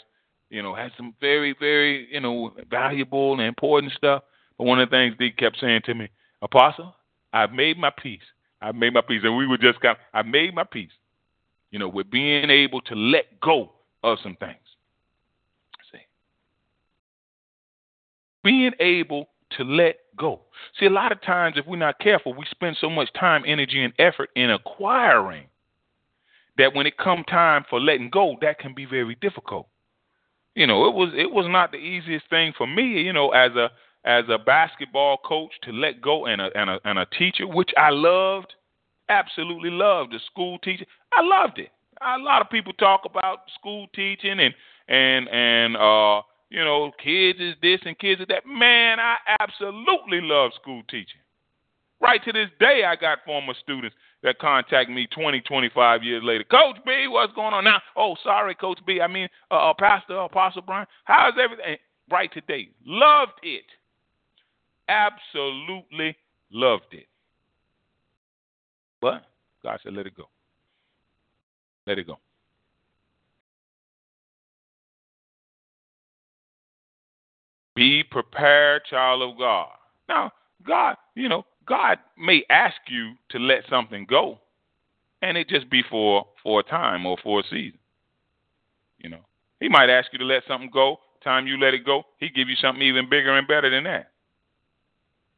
[0.50, 4.24] you know, had some very, very, you know, valuable and important stuff.
[4.58, 6.10] But one of the things they kept saying to me,
[6.44, 6.96] Apostle,
[7.34, 8.22] I've made my peace.
[8.62, 9.22] I've made my peace.
[9.24, 10.92] And we were just kind of, I made my peace.
[11.72, 13.72] You know, with being able to let go
[14.04, 14.58] of some things.
[15.92, 15.98] See?
[18.44, 20.42] Being able to let go.
[20.80, 23.84] See, a lot of times, if we're not careful, we spend so much time, energy,
[23.84, 25.46] and effort in acquiring
[26.58, 29.68] that when it come time for letting go, that can be very difficult.
[30.56, 33.52] You know, it was it was not the easiest thing for me, you know, as
[33.56, 33.72] a
[34.06, 37.72] as a basketball coach to let go and a and a and a teacher, which
[37.76, 38.54] I loved,
[39.10, 40.86] absolutely loved the school teacher.
[41.12, 41.70] I loved it.
[42.02, 44.54] A lot of people talk about school teaching and
[44.88, 46.22] and and uh
[46.54, 48.46] you know, kids is this and kids is that.
[48.46, 51.20] Man, I absolutely love school teaching.
[52.00, 56.44] Right to this day, I got former students that contact me 20, 25 years later.
[56.44, 57.82] Coach B, what's going on now?
[57.98, 59.02] Oh, sorry, Coach B.
[59.02, 60.86] I mean, uh, uh, Pastor Apostle Brian.
[61.06, 61.78] How's everything?
[62.12, 62.70] Right today.
[62.86, 63.66] Loved it.
[64.88, 66.16] Absolutely
[66.52, 67.08] loved it.
[69.02, 69.24] But
[69.64, 70.30] God said, let it go.
[71.88, 72.20] Let it go.
[77.76, 79.70] Be prepared, child of God.
[80.08, 80.32] Now,
[80.66, 84.40] God, you know, God may ask you to let something go,
[85.22, 87.80] and it just be for for a time or for a season.
[89.00, 89.22] You know,
[89.60, 90.98] He might ask you to let something go.
[91.24, 94.12] Time you let it go, He give you something even bigger and better than that.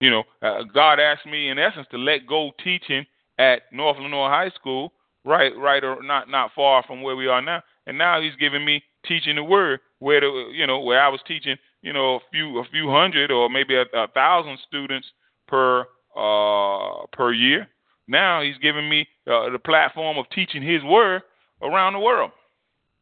[0.02, 3.06] You know, uh, God asked me in essence to let go teaching
[3.40, 4.92] at North Lenoir High School,
[5.24, 7.62] right, right, or not, not far from where we are now.
[7.88, 11.22] And now He's giving me teaching the Word, where the, you know, where I was
[11.28, 15.08] teaching, you know, a few, a few hundred or maybe a, a thousand students
[15.48, 15.82] per
[16.18, 17.68] uh, per year.
[18.08, 21.22] Now He's giving me uh, the platform of teaching His Word
[21.62, 22.32] around the world.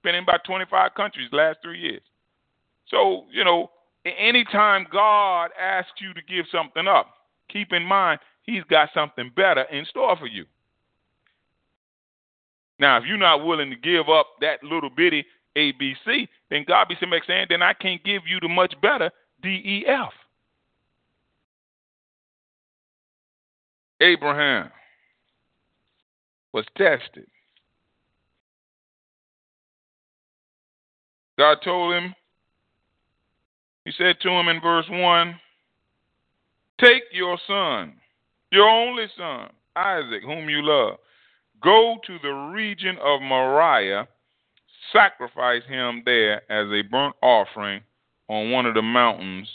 [0.04, 2.02] Been in about 25 countries last three years.
[2.90, 3.72] So you know,
[4.06, 7.08] anytime God asks you to give something up,
[7.50, 10.44] keep in mind He's got something better in store for you.
[12.80, 15.26] Now, if you're not willing to give up that little bitty
[15.58, 19.12] ABC, then God be saying, then I can't give you the much better
[19.42, 20.14] DEF.
[24.02, 24.70] Abraham
[26.54, 27.28] was tested.
[31.38, 32.14] God told him,
[33.86, 35.40] He said to him in verse 1
[36.80, 37.94] Take your son,
[38.52, 40.98] your only son, Isaac, whom you love,
[41.62, 44.08] go to the region of Moriah,
[44.94, 47.82] sacrifice him there as a burnt offering
[48.30, 49.50] on one of the mountains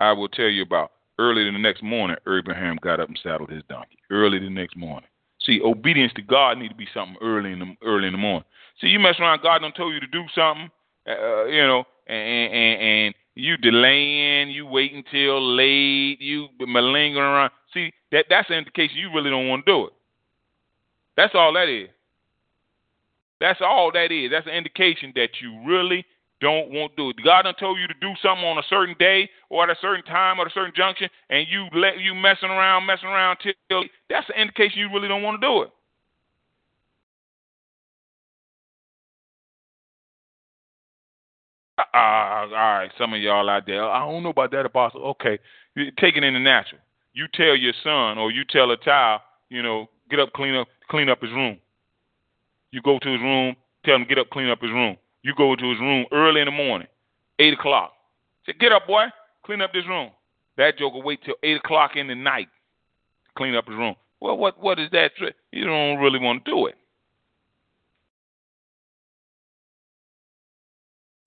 [0.00, 0.92] I will tell you about.
[1.18, 3.98] Early the next morning, Abraham got up and saddled his donkey.
[4.10, 5.08] Early the next morning.
[5.44, 8.44] See, obedience to God need to be something early in the early in the morning.
[8.80, 10.70] See, you mess around, God don't tell you to do something,
[11.06, 17.50] uh, you know, and, and and you delaying, you waiting till late, you malingering around.
[17.72, 19.92] See, that that's an indication you really don't want to do it.
[21.16, 21.88] That's all that is.
[23.40, 24.30] That's all that is.
[24.30, 26.04] That's an indication that you really
[26.40, 27.24] don't want to do it.
[27.24, 30.04] God done told you to do something on a certain day or at a certain
[30.04, 34.28] time or a certain junction, and you let you messing around, messing around till that's
[34.34, 35.70] an indication you really don't want to do it.
[41.78, 45.02] Uh, all right, some of y'all out there, I don't know about that apostle.
[45.12, 45.38] Okay,
[45.98, 46.80] take it in the natural.
[47.14, 50.68] You tell your son or you tell a child, you know, get up, clean up,
[50.90, 51.58] clean up his room.
[52.72, 54.96] You go to his room, tell him get up, clean up his room.
[55.22, 56.88] You go to his room early in the morning,
[57.38, 57.92] eight o'clock.
[58.46, 59.06] Say, get up, boy,
[59.44, 60.10] clean up this room.
[60.56, 62.48] That joker wait till eight o'clock in the night
[63.26, 63.94] to clean up his room.
[64.20, 65.12] Well, what what is that?
[65.52, 66.74] You don't really want to do it.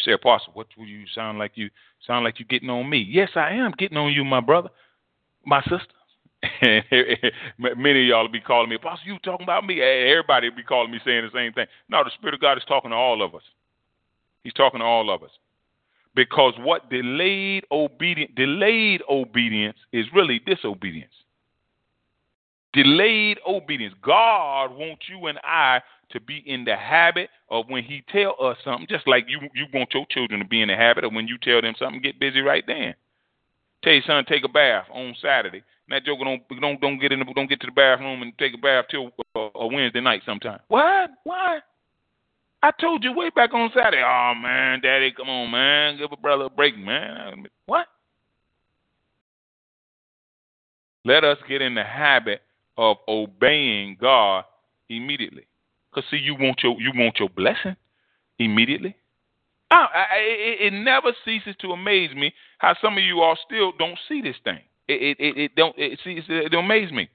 [0.02, 1.54] Say, Apostle, what do you sound like?
[1.56, 1.70] You
[2.06, 3.08] sound like you getting on me.
[3.10, 4.70] Yes, I am getting on you, my brother,
[5.46, 5.94] my sister.
[7.58, 9.82] Many of y'all will be calling me, Apostle, you talking about me?
[9.82, 11.68] Everybody will be calling me saying the same thing.
[11.90, 13.44] No, the Spirit of God is talking to all of us.
[14.44, 15.30] He's talking to all of us.
[16.16, 21.14] Because what delayed obedience delayed obedience is really disobedience.
[22.74, 23.96] Delayed obedience.
[24.04, 28.58] God wants you and I to be in the habit of when He tell us
[28.64, 31.28] something, just like you you want your children to be in the habit of when
[31.28, 32.94] you tell them something, get busy right then.
[33.84, 35.64] Tell your son take a bath on Saturday.
[35.90, 38.54] That joker don't don't don't get in the, don't get to the bathroom and take
[38.54, 40.60] a bath till uh, a Wednesday night sometime.
[40.68, 41.12] What?
[41.24, 41.60] Why?
[42.62, 44.02] I told you way back on Saturday.
[44.02, 47.46] Oh man, Daddy, come on, man, give a brother a break, man.
[47.66, 47.88] What?
[51.04, 52.42] Let us get in the habit
[52.78, 54.46] of obeying God
[54.90, 55.46] immediately.
[55.94, 57.76] Cause see, you want your you want your blessing
[58.40, 58.96] immediately.
[59.70, 63.74] I, I, it, it never ceases to amaze me how some of you all still
[63.78, 64.60] don't see this thing.
[64.88, 67.10] It it, it don't it, see, it don't amaze me.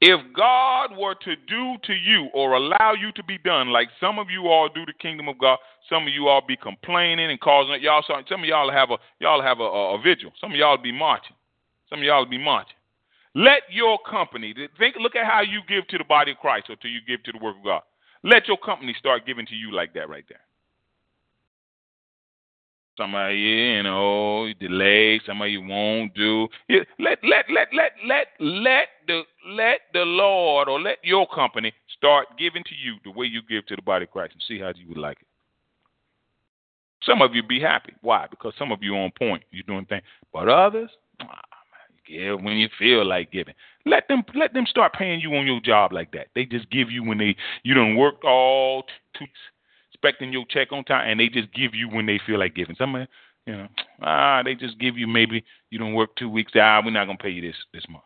[0.00, 4.18] If God were to do to you or allow you to be done, like some
[4.18, 7.40] of you all do the kingdom of God, some of you all be complaining and
[7.40, 8.02] causing y'all.
[8.28, 10.30] Some of y'all have a y'all have a, a, a vigil.
[10.40, 11.36] Some of y'all be marching.
[11.88, 12.76] Some of y'all be marching.
[13.34, 14.96] Let your company think.
[15.00, 17.32] Look at how you give to the body of Christ or to you give to
[17.32, 17.82] the work of God.
[18.22, 20.40] Let your company start giving to you like that right there.
[22.96, 25.20] Some of you, you know, delay.
[25.26, 26.48] Some of you won't do.
[26.98, 32.28] Let let let let let let the let the Lord or let your company start
[32.38, 34.72] giving to you the way you give to the body of Christ, and see how
[34.76, 35.26] you would like it.
[37.02, 37.94] Some of you be happy.
[38.00, 38.26] Why?
[38.30, 39.42] Because some of you on point.
[39.50, 40.04] You're doing things.
[40.32, 40.90] But others,
[41.20, 41.40] ah,
[42.06, 43.54] give when you feel like giving.
[43.86, 46.28] Let them let them start paying you on your job like that.
[46.34, 48.84] They just give you when they you don't work all
[49.18, 49.26] two
[50.04, 52.76] expecting your check on time, and they just give you when they feel like giving.
[52.76, 53.06] Some,
[53.46, 53.68] you know,
[54.02, 56.52] ah, they just give you maybe you don't work two weeks.
[56.54, 58.04] Ah, we're not gonna pay you this this month.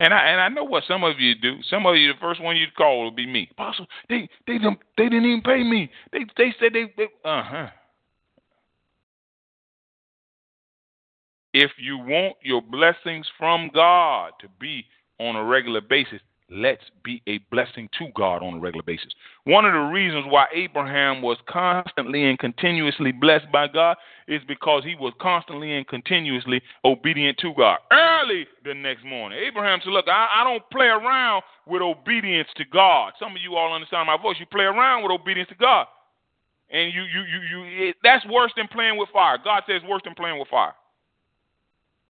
[0.00, 1.56] And I and I know what some of you do.
[1.68, 3.48] Some of you, the first one you'd call would be me.
[3.52, 5.90] Apostle, they they didn't they didn't even pay me.
[6.12, 7.68] They they said they, they uh huh.
[11.54, 14.86] If you want your blessings from God to be
[15.20, 16.20] on a regular basis,
[16.52, 19.12] let's be a blessing to God on a regular basis.
[19.44, 23.96] One of the reasons why Abraham was constantly and continuously blessed by God
[24.28, 27.78] is because he was constantly and continuously obedient to God.
[27.90, 32.64] Early the next morning, Abraham said, Look, I, I don't play around with obedience to
[32.64, 33.12] God.
[33.18, 34.36] Some of you all understand my voice.
[34.38, 35.86] You play around with obedience to God.
[36.70, 39.38] And you, you, you, you, it, that's worse than playing with fire.
[39.42, 40.72] God says worse than playing with fire.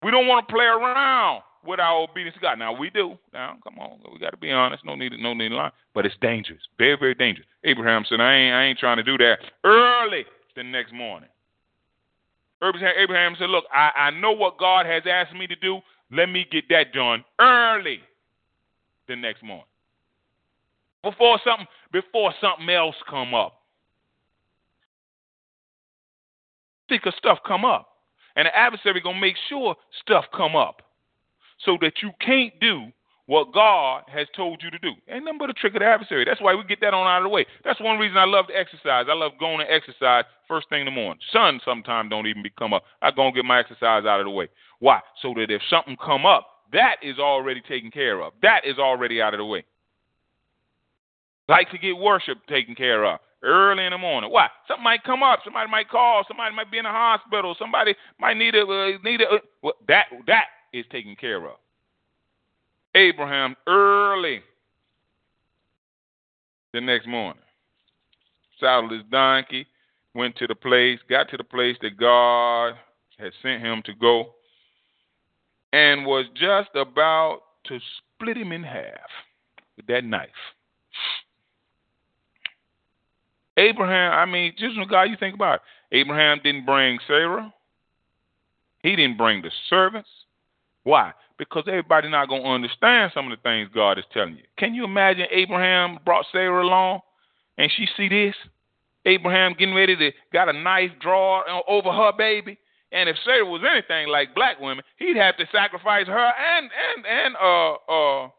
[0.03, 2.57] We don't want to play around with our obedience to God.
[2.57, 3.17] Now we do.
[3.33, 4.85] Now come on, we got to be honest.
[4.85, 5.71] No need, no need to lie.
[5.93, 7.47] But it's dangerous, very, very dangerous.
[7.65, 11.29] Abraham said, "I ain't, I ain't trying to do that." Early the next morning,
[12.63, 15.79] Abraham said, "Look, I, I know what God has asked me to do.
[16.11, 17.99] Let me get that done early
[19.07, 19.65] the next morning
[21.03, 23.61] before something before something else come up."
[26.89, 27.89] See, cause stuff come up,
[28.37, 30.86] and the adversary gonna make sure stuff come up
[31.65, 32.91] so that you can't do
[33.27, 34.93] what God has told you to do.
[35.09, 36.23] Ain't nothing but a trick of the adversary.
[36.23, 37.45] That's why we get that on out of the way.
[37.63, 39.05] That's one reason I love to exercise.
[39.09, 41.19] I love going to exercise first thing in the morning.
[41.33, 42.83] Sun sometimes don't even become up.
[43.01, 44.47] I go and get my exercise out of the way.
[44.79, 45.01] Why?
[45.21, 48.33] So that if something come up, that is already taken care of.
[48.41, 49.65] That is already out of the way.
[51.49, 54.31] Like to get worship taken care of early in the morning.
[54.31, 54.47] Why?
[54.67, 55.39] Something might come up.
[55.43, 56.23] Somebody might call.
[56.27, 57.55] Somebody might be in a hospital.
[57.59, 59.35] Somebody might need a uh, need a.
[59.65, 60.45] Uh, that that
[60.79, 61.57] is taken care of.
[62.95, 64.41] Abraham early
[66.73, 67.41] the next morning
[68.59, 69.67] saddled his donkey,
[70.15, 72.73] went to the place, got to the place that God
[73.19, 74.33] had sent him to go,
[75.73, 79.09] and was just about to split him in half
[79.75, 80.29] with that knife.
[83.57, 85.55] Abraham, I mean, just God, you think about
[85.91, 85.97] it.
[85.99, 87.53] Abraham didn't bring Sarah.
[88.83, 90.09] He didn't bring the servants.
[90.87, 91.11] Why?
[91.37, 94.43] Because everybody not to understand some of the things God is telling you.
[94.57, 97.01] Can you imagine Abraham brought Sarah along
[97.57, 98.33] and she see this?
[99.05, 102.57] Abraham getting ready to got a knife draw over her baby.
[102.93, 107.05] And if Sarah was anything like black women, he'd have to sacrifice her and and
[107.05, 108.29] and uh uh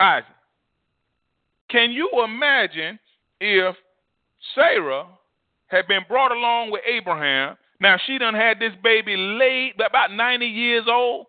[0.00, 0.26] Isaac.
[1.70, 2.98] Can you imagine
[3.40, 3.76] if
[4.56, 5.06] Sarah
[5.68, 10.46] had been brought along with Abraham now she done had this baby late, about 90
[10.46, 11.26] years old.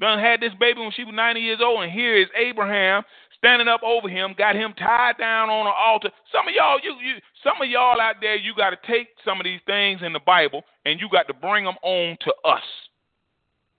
[0.00, 3.02] Done had this baby when she was 90 years old, and here is Abraham
[3.38, 6.10] standing up over him, got him tied down on an altar.
[6.32, 9.40] Some of y'all, you, you, some of y'all out there, you got to take some
[9.40, 12.62] of these things in the Bible and you got to bring them on to us.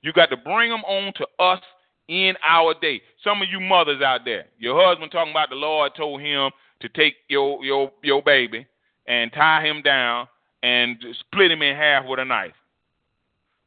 [0.02, 1.60] You got to bring them on to us
[2.08, 3.02] in our day.
[3.24, 6.52] Some of you mothers out there, your husband talking about the Lord told him
[6.82, 8.66] to take your your your baby
[9.08, 10.28] and tie him down
[10.64, 12.54] and split him in half with a knife.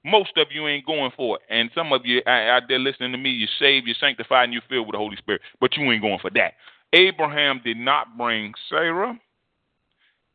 [0.05, 1.43] Most of you ain't going for it.
[1.49, 4.63] And some of you out there listening to me, you're saved, you're sanctified, and you're
[4.69, 5.43] filled with the Holy Spirit.
[5.61, 6.55] But you ain't going for that.
[6.93, 9.19] Abraham did not bring Sarah.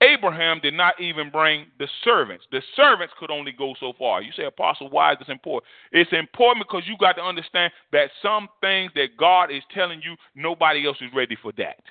[0.01, 2.45] Abraham did not even bring the servants.
[2.51, 4.21] The servants could only go so far.
[4.21, 5.69] You say, Apostle, why is this important?
[5.91, 10.15] It's important because you got to understand that some things that God is telling you,
[10.35, 11.81] nobody else is ready for that.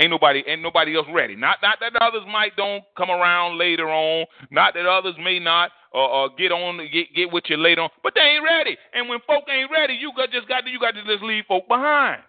[0.00, 1.34] Ain't nobody, ain't nobody else ready.
[1.34, 4.26] Not, not that others might don't come around later on.
[4.50, 7.90] Not that others may not uh, uh, get on, get get with you later on.
[8.02, 8.76] But they ain't ready.
[8.94, 11.44] And when folk ain't ready, you got just got to, you got to just leave
[11.48, 12.22] folk behind.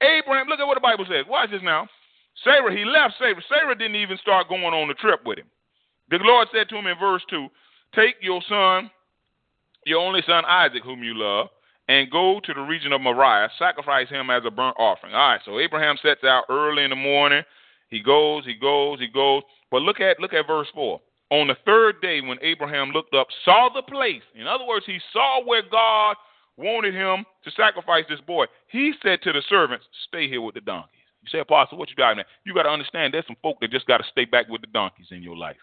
[0.00, 1.26] Abraham, look at what the Bible says.
[1.28, 1.88] Watch this now.
[2.44, 3.42] Sarah, he left Sarah.
[3.48, 5.50] Sarah didn't even start going on the trip with him.
[6.10, 7.48] The Lord said to him in verse 2
[7.94, 8.90] Take your son,
[9.84, 11.48] your only son Isaac, whom you love,
[11.88, 15.14] and go to the region of Moriah, sacrifice him as a burnt offering.
[15.14, 17.42] All right, so Abraham sets out early in the morning.
[17.88, 19.42] He goes, he goes, he goes.
[19.70, 21.00] But look at look at verse 4.
[21.30, 24.22] On the third day, when Abraham looked up, saw the place.
[24.34, 26.16] In other words, he saw where God
[26.56, 28.46] wanted him to sacrifice this boy.
[28.68, 30.92] He said to the servants, Stay here with the donkeys.
[31.22, 32.16] You say, Apostle, what you got?
[32.16, 32.24] Now?
[32.44, 34.68] You got to understand there's some folk that just got to stay back with the
[34.68, 35.56] donkeys in your life.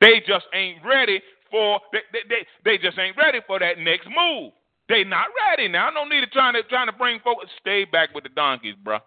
[0.00, 4.08] They just ain't ready for they, they, they, they just ain't ready for that next
[4.08, 4.52] move.
[4.88, 5.90] They not ready now.
[5.90, 7.46] No need to trying to trying to bring folks.
[7.60, 9.00] Stay back with the donkeys, bruh.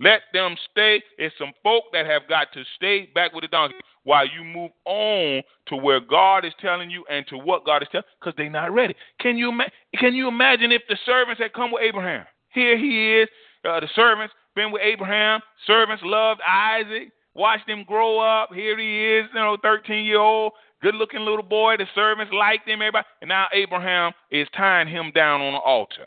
[0.00, 1.00] Let them stay.
[1.16, 4.72] It's some folk that have got to stay back with the donkeys while you move
[4.84, 8.50] on to where God is telling you and to what God is telling, because they're
[8.50, 8.96] not ready.
[9.20, 9.52] Can you
[9.94, 12.24] can you imagine if the servants had come with Abraham?
[12.48, 13.28] Here he is.
[13.64, 15.40] Uh, the servants been with Abraham.
[15.66, 17.12] Servants loved Isaac.
[17.34, 18.50] Watched him grow up.
[18.52, 20.52] Here he is, you know, 13 year old,
[20.82, 21.76] good looking little boy.
[21.76, 23.06] The servants liked him, everybody.
[23.20, 26.06] And now Abraham is tying him down on the altar.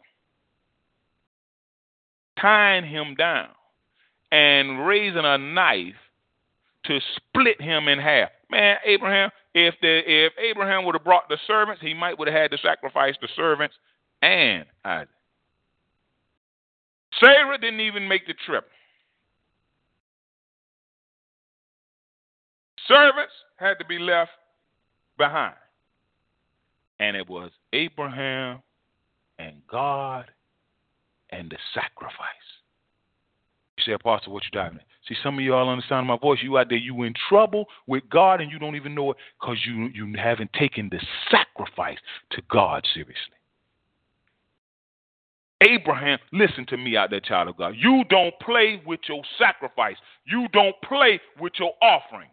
[2.39, 3.49] Tying him down
[4.31, 5.95] and raising a knife
[6.85, 8.29] to split him in half.
[8.51, 12.37] Man, Abraham, if the if Abraham would have brought the servants, he might would have
[12.37, 13.75] had to sacrifice the servants
[14.21, 15.09] and Isaac.
[17.19, 18.67] Sarah didn't even make the trip.
[22.87, 24.31] Servants had to be left
[25.17, 25.55] behind.
[26.99, 28.61] And it was Abraham
[29.37, 30.25] and God
[31.29, 32.15] and the sacrifice.
[33.77, 34.85] You say, Apostle, what you driving at?
[35.07, 36.39] See, some of y'all understand my voice.
[36.41, 39.57] You out there, you in trouble with God, and you don't even know it because
[39.65, 40.99] you you haven't taken the
[41.29, 41.97] sacrifice
[42.31, 43.35] to God seriously.
[45.61, 47.75] Abraham, listen to me out there, child of God.
[47.77, 49.95] You don't play with your sacrifice.
[50.25, 52.29] You don't play with your offering.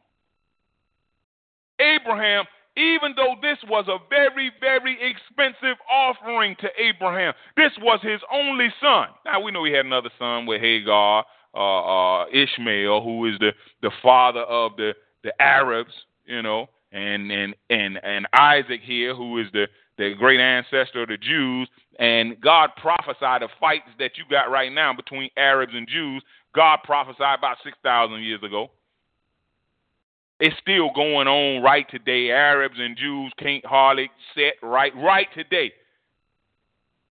[1.80, 2.44] Abraham,
[2.76, 8.68] even though this was a very, very expensive offering to Abraham, this was his only
[8.80, 9.08] son.
[9.24, 13.52] Now we know he had another son with Hagar, uh, uh, Ishmael, who is the,
[13.82, 15.92] the father of the, the Arabs,
[16.24, 19.66] you know, and, and, and, and Isaac here, who is the,
[19.98, 21.68] the great ancestor of the Jews.
[21.98, 26.22] And God prophesied the fights that you got right now between Arabs and Jews.
[26.54, 28.70] God prophesied about 6,000 years ago.
[30.42, 32.32] It's still going on right today.
[32.32, 35.72] Arabs and Jews can't hardly set right right today.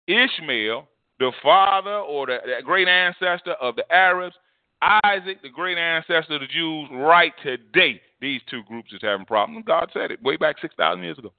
[0.06, 0.86] Ishmael,
[1.18, 4.36] the father or the, the great ancestor of the Arabs,
[4.82, 9.64] Isaac, the great ancestor of the Jews, right today, these two groups is having problems.
[9.66, 11.32] God said it way back 6,000 years ago.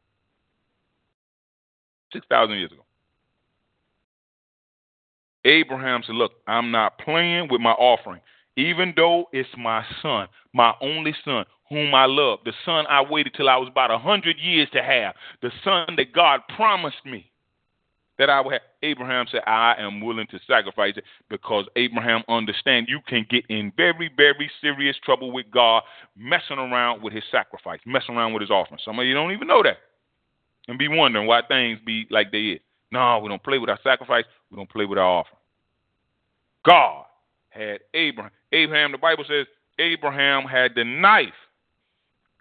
[2.13, 2.81] 6,000 years ago.
[5.45, 8.21] Abraham said, Look, I'm not playing with my offering,
[8.57, 13.33] even though it's my son, my only son, whom I love, the son I waited
[13.35, 17.31] till I was about a hundred years to have, the son that God promised me
[18.17, 18.61] that I would have.
[18.81, 23.73] Abraham said, I am willing to sacrifice it because Abraham understand you can get in
[23.75, 25.83] very, very serious trouble with God
[26.15, 28.79] messing around with his sacrifice, messing around with his offering.
[28.85, 29.77] Some of you don't even know that
[30.67, 32.59] and be wondering why things be like they is.
[32.91, 34.25] No, we don't play with our sacrifice.
[34.51, 35.39] We don't play with our offering.
[36.65, 37.05] God
[37.49, 38.31] had Abraham.
[38.51, 39.47] Abraham, the Bible says,
[39.79, 41.33] Abraham had the knife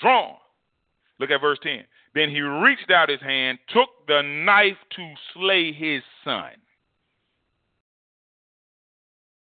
[0.05, 0.35] drawn.
[1.19, 1.85] Look at verse 10.
[2.15, 6.51] Then he reached out his hand, took the knife to slay his son.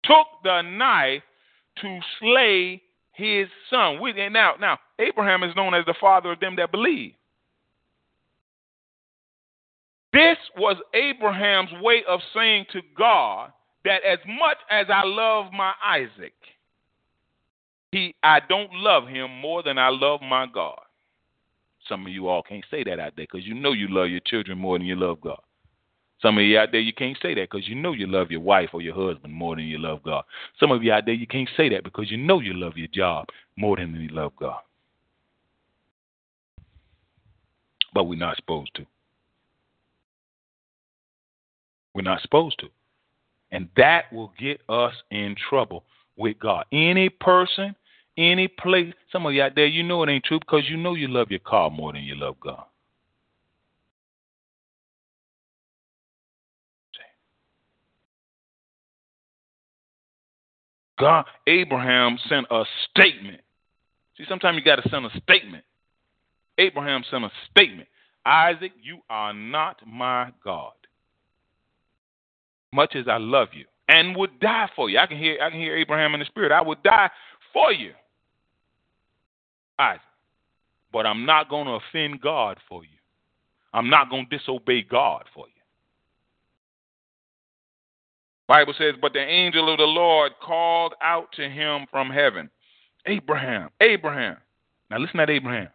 [0.05, 1.23] Took the knife
[1.83, 2.83] to slay
[3.13, 4.01] his son.
[4.33, 7.13] Now, now, Abraham is known as the father of them that believe.
[10.13, 13.53] This was Abraham's way of saying to God
[13.85, 16.35] that as much as I love my Isaac,
[17.93, 20.81] he I don't love him more than I love my God.
[21.89, 24.21] Some of you all can't say that out there because you know you love your
[24.21, 25.41] children more than you love God.
[26.21, 28.41] Some of you out there, you can't say that because you know you love your
[28.41, 30.25] wife or your husband more than you love God.
[30.59, 32.89] Some of you out there, you can't say that because you know you love your
[32.89, 33.27] job
[33.57, 34.59] more than you love God.
[37.95, 38.87] But we're not supposed to.
[41.95, 42.69] We're not supposed to.
[43.51, 45.85] And that will get us in trouble
[46.19, 46.65] with God.
[46.73, 47.75] Any person,
[48.17, 50.95] any place, some of you out there, you know it ain't true because you know
[50.95, 52.65] you love your car more than you love God.
[60.99, 63.41] God, Abraham sent a statement.
[64.17, 65.63] See, sometimes you got to send a statement.
[66.59, 67.89] Abraham sent a statement
[68.29, 70.73] Isaac, you are not my God.
[72.73, 74.99] Much as I love you, and would die for you.
[74.99, 76.53] I can hear I can hear Abraham in the spirit.
[76.53, 77.11] I would die
[77.53, 77.93] for you.
[79.79, 80.03] Isaac.
[80.93, 82.91] But I'm not going to offend God for you.
[83.75, 85.53] I'm not going to disobey God for you.
[88.49, 92.49] Bible says, but the angel of the Lord called out to him from heaven,
[93.05, 94.39] Abraham, Abraham.
[94.91, 95.69] Now listen at Abraham.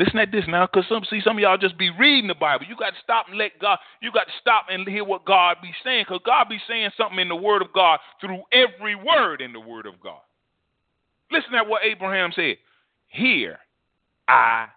[0.00, 2.64] Listen at this now, because some see some of y'all just be reading the Bible.
[2.66, 3.78] You got to stop and let God.
[4.00, 7.18] You got to stop and hear what God be saying, because God be saying something
[7.18, 10.22] in the Word of God through every word in the Word of God.
[11.30, 12.56] Listen at what Abraham said.
[13.08, 13.58] Here
[14.26, 14.68] I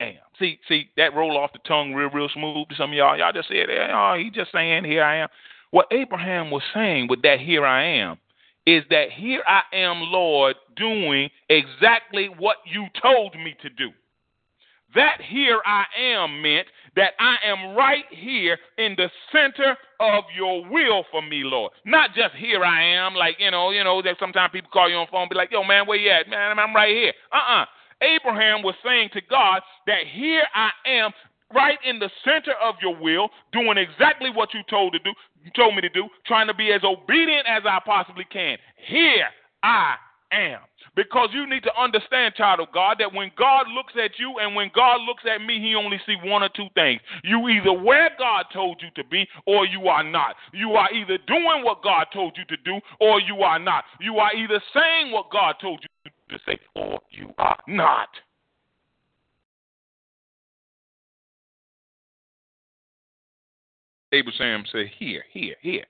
[0.00, 0.14] am.
[0.38, 3.18] See, see that roll off the tongue real, real smooth to some of y'all.
[3.18, 5.28] Y'all just said, oh, he just saying, here I am.
[5.72, 8.18] What Abraham was saying with that here I am
[8.64, 13.90] is that here I am, Lord, doing exactly what you told me to do.
[14.94, 16.66] That here I am meant
[16.96, 21.72] that I am right here in the center of your will for me, Lord.
[21.84, 24.96] Not just here I am, like, you know, you know, that sometimes people call you
[24.96, 26.28] on the phone be like, yo, man, where you at?
[26.28, 27.12] Man, I'm right here.
[27.32, 27.66] Uh-uh.
[28.00, 31.10] Abraham was saying to God that here I am
[31.54, 35.10] right in the center of your will, doing exactly what you told to do,
[35.44, 38.58] you told me to do, trying to be as obedient as I possibly can.
[38.86, 39.28] Here
[39.62, 39.96] I
[40.32, 40.60] am.
[40.98, 44.56] Because you need to understand, child of God, that when God looks at you and
[44.56, 47.00] when God looks at me, he only see one or two things.
[47.22, 50.34] You either where God told you to be or you are not.
[50.52, 53.84] You are either doing what God told you to do or you are not.
[54.00, 58.08] You are either saying what God told you to say or you are not.
[64.10, 65.84] Abraham said, Here, here, here.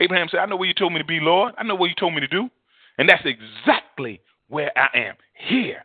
[0.00, 1.54] Abraham said, I know where you told me to be, Lord.
[1.56, 2.50] I know what you told me to do.
[2.98, 5.14] And that's exactly where I am.
[5.34, 5.84] Here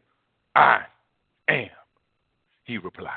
[0.55, 0.81] I
[1.47, 1.69] am,
[2.65, 3.13] he replied.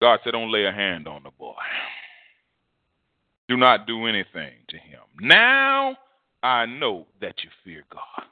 [0.00, 1.54] God said, Don't lay a hand on the boy.
[3.48, 5.00] Do not do anything to him.
[5.20, 5.96] Now
[6.42, 8.24] I know that you fear God.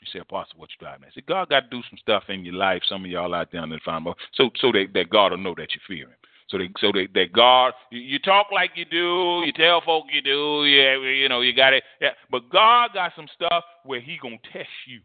[0.00, 1.14] You say, Apostle, what you driving at?
[1.14, 2.82] See, God got to do some stuff in your life.
[2.88, 5.54] Some of y'all out there in the farm, so so that, that God will know
[5.56, 6.16] that you fear Him.
[6.52, 10.20] So that so that God, you, you talk like you do, you tell folk you
[10.20, 11.82] do, yeah, you know, you got it.
[11.98, 15.00] Yeah, but God got some stuff where He gonna test you.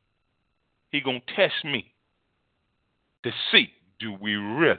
[0.91, 1.93] He gonna test me
[3.23, 4.77] to see do we really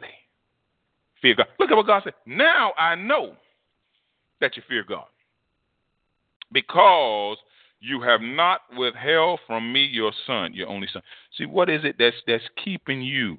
[1.23, 1.47] fear God.
[1.59, 2.12] Look at what God said.
[2.27, 3.33] Now I know
[4.43, 5.07] that you fear God
[6.53, 7.39] because
[7.81, 11.01] you have not withheld from me your son, your only son.
[11.39, 13.39] See, what is it that's that's keeping you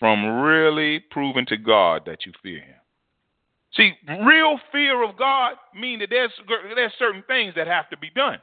[0.00, 2.74] from really proving to God that you fear him?
[3.76, 3.92] See,
[4.26, 6.32] real fear of God means that there's
[6.74, 8.38] there's certain things that have to be done.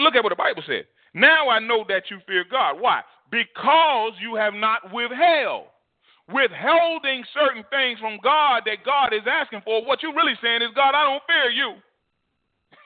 [0.00, 0.84] Look at what the Bible says.
[1.14, 2.80] Now I know that you fear God.
[2.80, 3.02] Why?
[3.30, 5.66] Because you have not withheld.
[6.32, 9.84] Withholding certain things from God that God is asking for.
[9.86, 11.74] What you're really saying is, God, I don't fear you.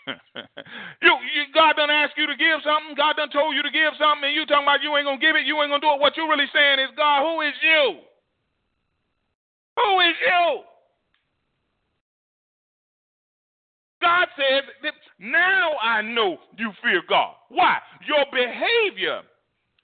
[0.07, 2.95] You, you, God done asked you to give something.
[2.97, 5.37] God done told you to give something, and you talking about you ain't gonna give
[5.37, 5.47] it.
[5.47, 6.01] You ain't gonna do it.
[6.01, 8.03] What you really saying is, God, who is you?
[9.77, 10.47] Who is you?
[14.03, 17.35] God says, now I know you fear God.
[17.49, 17.79] Why?
[18.07, 19.23] Your behavior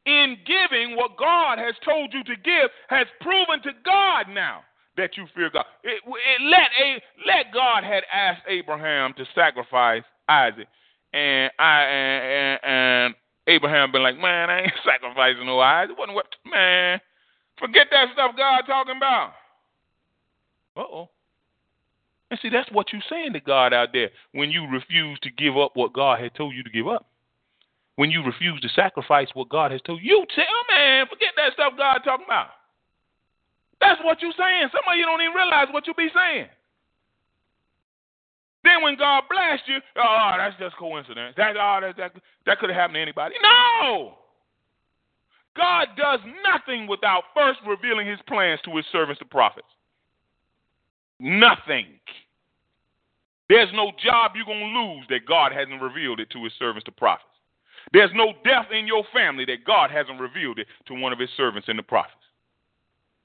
[0.06, 4.62] in giving what God has told you to give has proven to God now
[4.98, 5.64] that you fear God.
[5.82, 10.68] It, it, let a let God had asked Abraham to sacrifice Isaac,
[11.12, 13.14] and I and, and,
[13.46, 15.92] Abraham been like, man, I ain't sacrificing no Isaac.
[15.92, 17.00] It wasn't what man.
[17.58, 19.32] Forget that stuff God talking about.
[20.76, 21.08] Uh oh.
[22.30, 25.56] And see, that's what you're saying to God out there when you refuse to give
[25.56, 27.06] up what God had told you to give up.
[27.96, 31.72] When you refuse to sacrifice what God has told you, tell man, forget that stuff
[31.76, 32.48] God talking about.
[33.80, 34.68] That's what you're saying.
[34.72, 36.48] Some of you don't even realize what you be saying.
[38.64, 41.34] Then when God blessed you, oh, that's just coincidence.
[41.36, 42.12] That, oh, that, that,
[42.46, 43.36] that could have happened to anybody.
[43.42, 44.18] No!
[45.56, 49.66] God does nothing without first revealing his plans to his servants, the prophets.
[51.20, 51.86] Nothing.
[53.48, 56.84] There's no job you're going to lose that God hasn't revealed it to his servants,
[56.84, 57.24] the prophets.
[57.92, 61.30] There's no death in your family that God hasn't revealed it to one of his
[61.36, 62.14] servants in the prophets.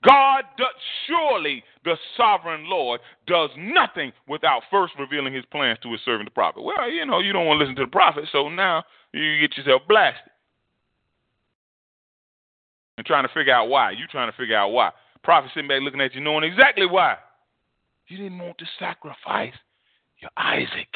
[0.03, 0.67] God does
[1.07, 6.33] surely the sovereign Lord does nothing without first revealing his plans to his servant the
[6.33, 6.61] prophet.
[6.61, 8.83] Well, you know, you don't want to listen to the prophet, so now
[9.13, 10.31] you get yourself blasted.
[12.97, 13.91] And trying to figure out why.
[13.91, 14.91] You trying to figure out why.
[15.23, 17.17] Prophet sitting back looking at you knowing exactly why.
[18.07, 19.53] You didn't want to sacrifice
[20.19, 20.89] your Isaac.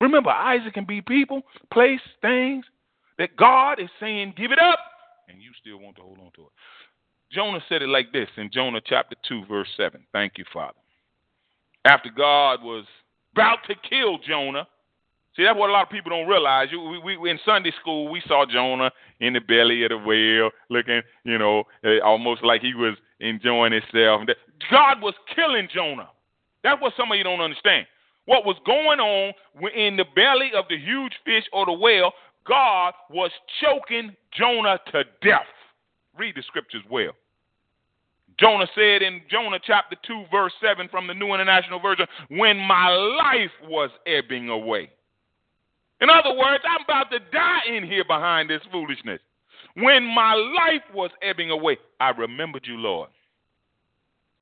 [0.00, 1.42] Remember, Isaac can be people,
[1.72, 2.64] place, things
[3.18, 4.78] that God is saying, give it up,
[5.28, 6.52] and you still want to hold on to it.
[7.32, 10.04] Jonah said it like this in Jonah chapter 2, verse 7.
[10.12, 10.78] Thank you, Father.
[11.84, 12.84] After God was
[13.32, 14.66] about to kill Jonah.
[15.36, 16.68] See, that's what a lot of people don't realize.
[16.72, 21.02] We, we in Sunday school, we saw Jonah in the belly of the whale, looking,
[21.24, 24.22] you know, uh, almost like he was enjoying himself.
[24.70, 26.08] God was killing Jonah.
[26.64, 27.86] That's what some of you don't understand.
[28.26, 29.32] What was going on
[29.74, 32.12] in the belly of the huge fish or the whale,
[32.46, 35.46] God was choking Jonah to death.
[36.18, 37.12] Read the scriptures well.
[38.40, 42.88] Jonah said in Jonah chapter 2, verse 7 from the New International Version, when my
[42.88, 44.90] life was ebbing away.
[46.00, 49.20] In other words, I'm about to die in here behind this foolishness.
[49.74, 53.10] When my life was ebbing away, I remembered you, Lord.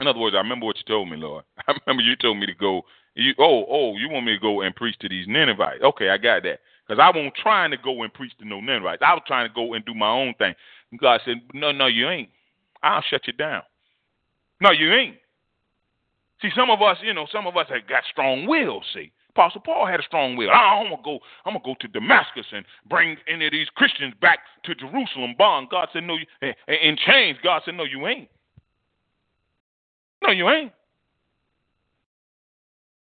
[0.01, 1.45] In other words, I remember what you told me, Lord.
[1.69, 2.83] I remember you told me to go.
[3.15, 5.83] You, oh, oh, you want me to go and preach to these Ninevites?
[5.83, 6.61] Okay, I got that.
[6.87, 9.03] Because I wasn't trying to go and preach to no Ninevites.
[9.05, 10.55] I was trying to go and do my own thing.
[11.01, 12.29] God said, No, no, you ain't.
[12.81, 13.63] I'll shut you down.
[14.61, 15.17] No, you ain't.
[16.43, 18.83] See, some of us, you know, some of us have got strong will.
[18.95, 20.51] See, Apostle Paul had a strong will.
[20.53, 21.19] Ah, I'm gonna go.
[21.45, 25.35] I'm gonna go to Damascus and bring any of these Christians back to Jerusalem.
[25.37, 25.69] Bond.
[25.71, 26.15] God said, no.
[26.15, 27.39] You, eh, eh, in chains.
[27.43, 28.29] God said, no, you ain't.
[30.23, 30.73] No, you ain't.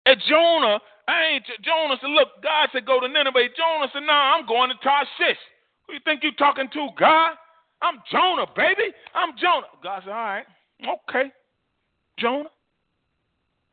[0.06, 1.46] And Jonah, I ain't.
[1.64, 2.30] Jonah said, look.
[2.44, 3.50] God said, go to Nineveh.
[3.56, 5.40] Jonah said, no, I'm going to Tarshish.
[5.88, 7.34] Who you think you talking to, God?
[7.82, 8.94] I'm Jonah, baby.
[9.14, 9.68] I'm Jonah.
[9.84, 10.46] God said, all right,
[11.10, 11.32] okay.
[12.18, 12.50] Jonah.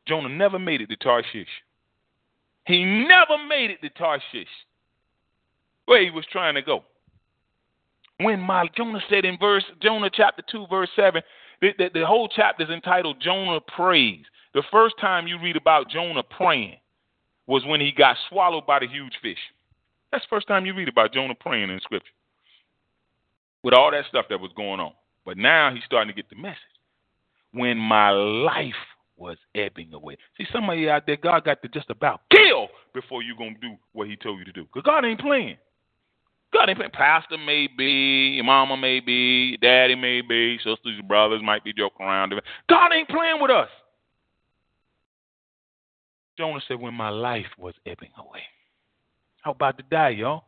[0.07, 1.47] Jonah never made it to Tarshish.
[2.65, 4.47] He never made it to Tarshish,
[5.85, 6.83] where he was trying to go.
[8.19, 11.21] When my Jonah said in verse Jonah chapter two, verse seven,
[11.61, 14.25] the, the, the whole chapter is entitled Jonah prays.
[14.53, 16.77] The first time you read about Jonah praying
[17.47, 19.37] was when he got swallowed by the huge fish.
[20.11, 22.11] That's the first time you read about Jonah praying in Scripture.
[23.63, 24.93] With all that stuff that was going on.
[25.25, 26.57] But now he's starting to get the message
[27.51, 28.73] when my life
[29.17, 30.17] was ebbing away.
[30.37, 33.55] See, some of you out there, God got to just about kill before you're going
[33.55, 34.63] to do what he told you to do.
[34.63, 35.57] Because God ain't playing.
[36.53, 36.91] God ain't playing.
[36.91, 41.63] Pastor may be, your mama may be, your daddy may be, sisters, your brothers might
[41.63, 42.33] be joking around.
[42.69, 43.69] God ain't playing with us.
[46.37, 48.41] Jonah said, when my life was ebbing away.
[49.43, 50.45] I'm about to die, y'all.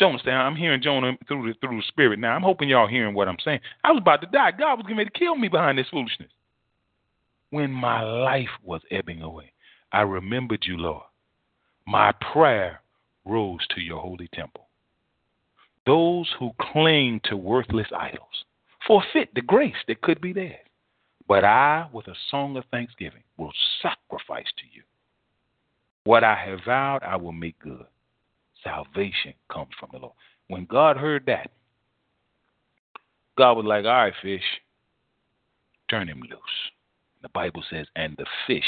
[0.00, 2.34] Jonah I'm hearing Jonah through the through the spirit now.
[2.34, 3.60] I'm hoping y'all hearing what I'm saying.
[3.84, 4.50] I was about to die.
[4.52, 6.30] God was going to kill me behind this foolishness.
[7.50, 9.52] When my life was ebbing away,
[9.92, 11.02] I remembered you, Lord.
[11.86, 12.80] My prayer
[13.24, 14.68] rose to your holy temple.
[15.84, 18.44] Those who cling to worthless idols
[18.86, 20.54] forfeit the grace that could be theirs.
[21.28, 24.82] But I, with a song of thanksgiving, will sacrifice to you.
[26.04, 27.84] What I have vowed, I will make good
[28.62, 30.14] salvation comes from the Lord.
[30.48, 31.50] When God heard that,
[33.38, 34.42] God was like, all right, fish,
[35.88, 36.40] turn him loose.
[37.22, 38.64] The Bible says, and the fish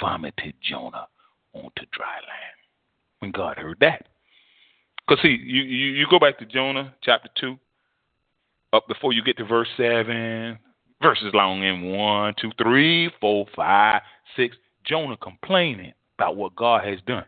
[0.00, 1.06] vomited Jonah
[1.52, 2.56] onto dry land.
[3.20, 4.06] When God heard that.
[5.06, 7.58] Because, see, you, you, you go back to Jonah chapter 2,
[8.72, 10.58] up before you get to verse 7,
[11.02, 14.02] verses long in 1, 2, 3, 4, 5,
[14.36, 14.56] 6.
[14.84, 17.24] Jonah complaining about what God has done.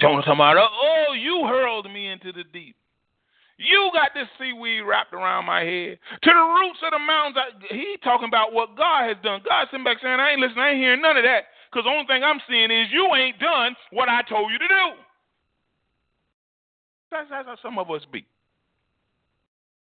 [0.00, 2.76] Jonah talking about, oh, you hurled me into the deep.
[3.56, 5.98] You got this seaweed wrapped around my head.
[6.22, 7.36] To the roots of the mountains.
[7.38, 9.42] I, he talking about what God has done.
[9.46, 10.58] God sitting back saying, I ain't listening.
[10.58, 11.44] I ain't hearing none of that.
[11.70, 14.68] Because the only thing I'm seeing is you ain't done what I told you to
[14.68, 14.86] do.
[17.10, 18.26] That's, that's how some of us be.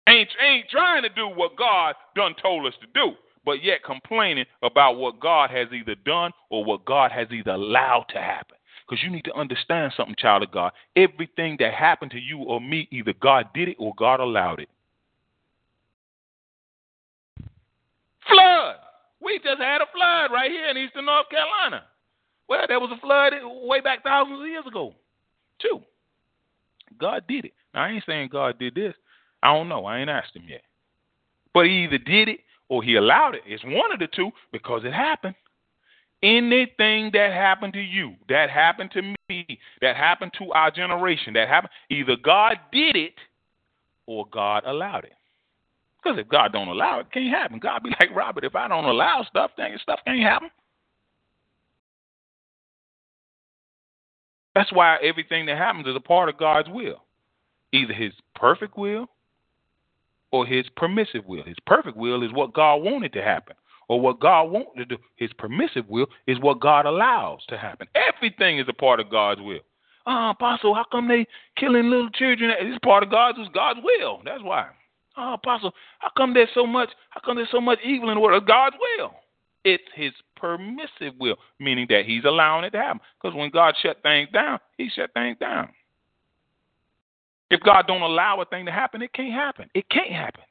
[0.07, 4.45] Ain't, ain't trying to do what God done told us to do, but yet complaining
[4.61, 8.56] about what God has either done or what God has either allowed to happen.
[8.87, 10.71] Because you need to understand something, child of God.
[10.95, 14.69] Everything that happened to you or me, either God did it or God allowed it.
[18.29, 18.75] Flood.
[19.21, 21.83] We just had a flood right here in eastern North Carolina.
[22.47, 23.33] Well, there was a flood
[23.67, 24.93] way back thousands of years ago,
[25.59, 25.81] too.
[26.97, 27.53] God did it.
[27.73, 28.93] Now, I ain't saying God did this.
[29.43, 29.85] I don't know.
[29.85, 30.61] I ain't asked him yet.
[31.53, 33.41] But he either did it or he allowed it.
[33.45, 35.35] It's one of the two because it happened.
[36.23, 41.47] Anything that happened to you, that happened to me, that happened to our generation, that
[41.47, 43.13] happened, either God did it
[44.07, 45.13] or God allowed it.
[46.01, 47.59] Because if God don't allow it, can't happen.
[47.59, 50.49] God be like Robert, if I don't allow stuff, then stuff can't happen.
[54.55, 57.03] That's why everything that happens is a part of God's will.
[57.73, 59.07] Either his perfect will
[60.31, 61.43] or his permissive will.
[61.43, 63.55] His perfect will is what God wanted to happen
[63.87, 64.97] or what God wants to do.
[65.15, 67.87] His permissive will is what God allows to happen.
[67.95, 69.59] Everything is a part of God's will.
[70.05, 71.25] Oh, Apostle, how come they
[71.57, 72.51] killing little children?
[72.59, 74.21] It's part of God's God's will.
[74.23, 74.67] That's why.
[75.17, 76.89] Oh, Apostle, how come there's so much?
[77.09, 78.45] How come there's so much evil in the world?
[78.47, 79.11] God's will.
[79.65, 83.01] It's his permissive will, meaning that he's allowing it to happen.
[83.21, 85.69] Because when God shut things down, he shut things down.
[87.49, 89.69] If God don't allow a thing to happen, it can't happen.
[89.73, 90.43] It can't happen.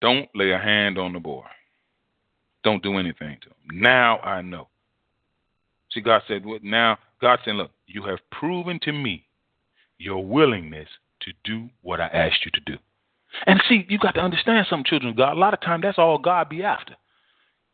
[0.00, 1.44] Don't lay a hand on the boy.
[2.64, 3.80] Don't do anything to him.
[3.82, 4.68] Now I know.
[5.92, 6.98] See, God said, what now?
[7.20, 9.26] God said, look, you have proven to me
[9.98, 10.88] your willingness
[11.20, 12.76] to do what I asked you to do.
[13.46, 15.32] And see, you got to understand something, children of God.
[15.32, 16.94] A lot of times, that's all God be after.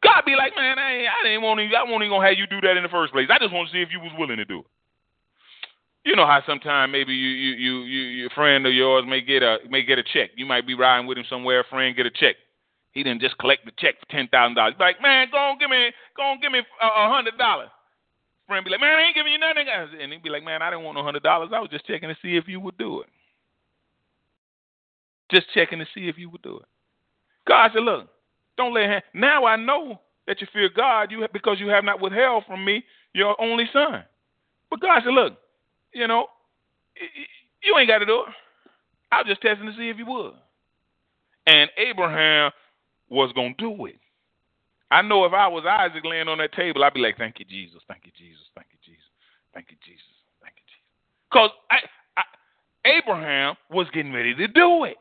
[0.03, 2.39] God be like, man, I, ain't, I didn't want to, I wasn't even gonna have
[2.39, 3.29] you do that in the first place.
[3.31, 4.67] I just want to see if you was willing to do it.
[6.05, 9.43] You know how sometimes maybe you, you, you, you, your friend of yours may get
[9.43, 10.31] a may get a check.
[10.37, 11.61] You might be riding with him somewhere.
[11.61, 12.37] A friend get a check.
[12.91, 14.75] He didn't just collect the check for ten thousand dollars.
[14.81, 17.69] Like, man, go on, give me, go on, give me uh, a hundred dollars.
[18.49, 19.67] Friend be like, man, I ain't giving you nothing.
[20.01, 21.51] And he'd be like, man, I didn't want no hundred dollars.
[21.55, 23.09] I was just checking to see if you would do it.
[25.31, 26.67] Just checking to see if you would do it.
[27.47, 28.09] God said, look,
[28.57, 29.05] don't lay hand.
[29.15, 32.85] Now I know that you fear God you because you have not withheld from me
[33.15, 34.05] your only son.
[34.69, 35.35] But God said, look,
[35.93, 36.27] you know,
[37.63, 38.35] you ain't got to do it.
[39.11, 40.33] I was just testing to see if you would.
[41.47, 42.51] And Abraham
[43.09, 43.97] was going to do it.
[44.91, 47.47] I know if I was Isaac laying on that table, I'd be like, thank you,
[47.47, 49.09] Jesus, thank you, Jesus, thank you, Jesus,
[49.55, 50.05] thank you, Jesus,
[50.43, 50.85] thank you, Jesus.
[51.31, 51.51] Because
[52.85, 54.97] Abraham was getting ready to do it.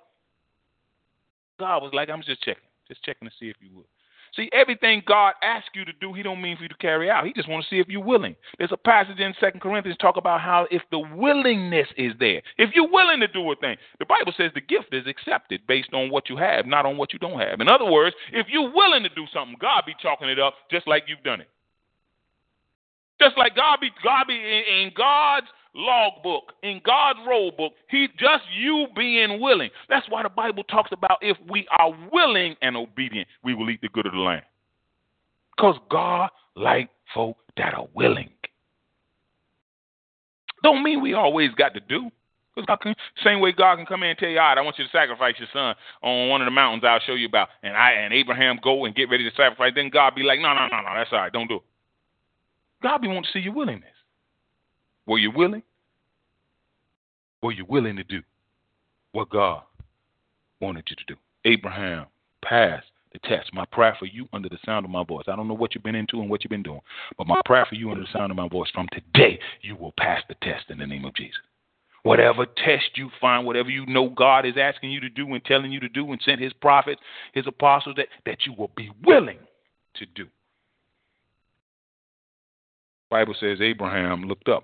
[1.60, 3.91] God was like, I'm just checking, just checking to see if you would.
[4.36, 7.26] See, everything God asks you to do, He don't mean for you to carry out.
[7.26, 8.36] He just want to see if you're willing.
[8.58, 12.70] There's a passage in Second Corinthians talk about how if the willingness is there, if
[12.74, 16.10] you're willing to do a thing, the Bible says the gift is accepted based on
[16.10, 17.60] what you have, not on what you don't have.
[17.60, 20.88] In other words, if you're willing to do something, God be chalking it up just
[20.88, 21.50] like you've done it.
[23.22, 25.46] Just like God be God be in, in God's
[25.76, 29.70] logbook, in God's roll book, He just you being willing.
[29.90, 33.82] That's why the Bible talks about if we are willing and obedient, we will eat
[33.82, 34.44] the good of the land.
[35.56, 38.30] Because God like folk that are willing.
[40.64, 42.10] Don't mean we always got to do.
[42.56, 44.84] Because same way God can come in and tell you, all right, I want you
[44.84, 47.50] to sacrifice your son on one of the mountains I'll show you about.
[47.64, 49.72] And I and Abraham go and get ready to sacrifice.
[49.74, 51.62] Then God be like, no, no, no, no, that's all right, don't do it.
[52.82, 53.90] God be want to see your willingness.
[55.06, 55.64] Were you willing?
[57.42, 58.22] Were you willing to do
[59.14, 59.64] what God
[60.60, 61.16] wanted you to do?
[61.46, 62.06] Abraham
[62.44, 63.54] passed the test.
[63.54, 65.26] My prayer for you under the sound of my voice.
[65.28, 66.82] I don't know what you've been into and what you've been doing,
[67.18, 69.94] but my prayer for you under the sound of my voice from today, you will
[69.98, 71.42] pass the test in the name of Jesus.
[72.04, 75.72] Whatever test you find, whatever you know God is asking you to do and telling
[75.72, 77.02] you to do and sent his prophets,
[77.34, 79.38] his apostles, that, that you will be willing
[79.96, 80.26] to do.
[83.12, 84.64] Bible says Abraham looked up.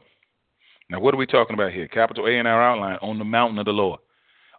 [0.90, 1.88] Now, what are we talking about here?
[1.88, 4.00] Capital A in our outline on the mountain of the Lord.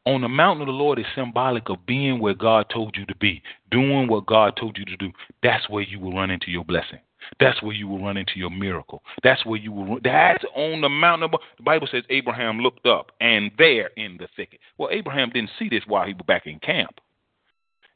[0.04, 3.16] On the mountain of the Lord is symbolic of being where God told you to
[3.16, 5.10] be, doing what God told you to do.
[5.42, 6.98] That's where you will run into your blessing.
[7.40, 9.02] That's where you will run into your miracle.
[9.22, 9.98] That's where you will.
[10.04, 11.30] That's on the mountain.
[11.32, 14.60] Of, the Bible says Abraham looked up, and there in the thicket.
[14.76, 17.00] Well, Abraham didn't see this while he was back in camp.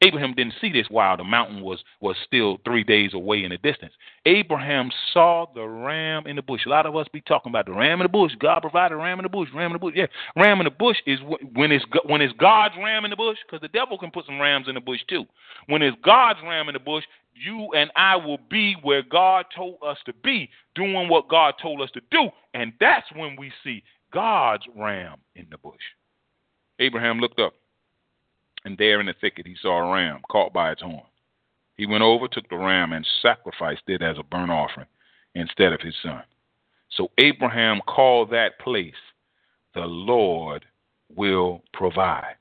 [0.05, 3.57] Abraham didn't see this while the mountain was, was still three days away in the
[3.57, 3.93] distance.
[4.25, 6.65] Abraham saw the ram in the bush.
[6.65, 8.31] A lot of us be talking about the ram in the bush.
[8.39, 9.49] God provided ram in the bush.
[9.53, 9.93] Ram in the bush.
[9.95, 11.19] Yeah, ram in the bush is
[11.53, 14.39] when it's when it's God's ram in the bush, because the devil can put some
[14.39, 15.25] rams in the bush too.
[15.67, 19.77] When it's God's ram in the bush, you and I will be where God told
[19.85, 23.83] us to be, doing what God told us to do, and that's when we see
[24.13, 25.73] God's ram in the bush.
[26.79, 27.53] Abraham looked up
[28.65, 31.03] and there in the thicket he saw a ram caught by its horn.
[31.75, 34.87] He went over, took the ram, and sacrificed it as a burnt offering
[35.35, 36.23] instead of his son.
[36.91, 38.93] So Abraham called that place,
[39.73, 40.65] the Lord
[41.15, 42.35] will provide.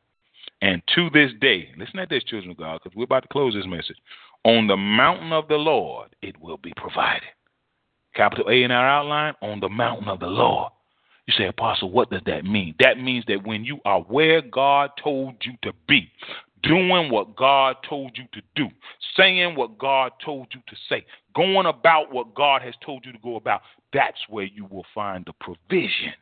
[0.60, 3.54] And to this day, listen at this, children of God, because we're about to close
[3.54, 3.96] this message.
[4.44, 7.28] On the mountain of the Lord, it will be provided.
[8.14, 10.70] Capital A in our outline, on the mountain of the Lord.
[11.26, 12.74] You say, Apostle, what does that mean?
[12.80, 16.10] That means that when you are where God told you to be,
[16.62, 18.68] doing what God told you to do,
[19.16, 21.04] saying what God told you to say,
[21.34, 23.62] going about what God has told you to go about,
[23.92, 26.14] that's where you will find the provision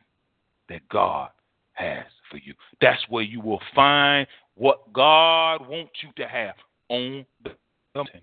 [0.69, 1.29] that God
[1.73, 2.53] has for you.
[2.79, 6.55] That's where you will find what God wants you to have
[6.89, 7.51] on the
[7.95, 8.21] mountain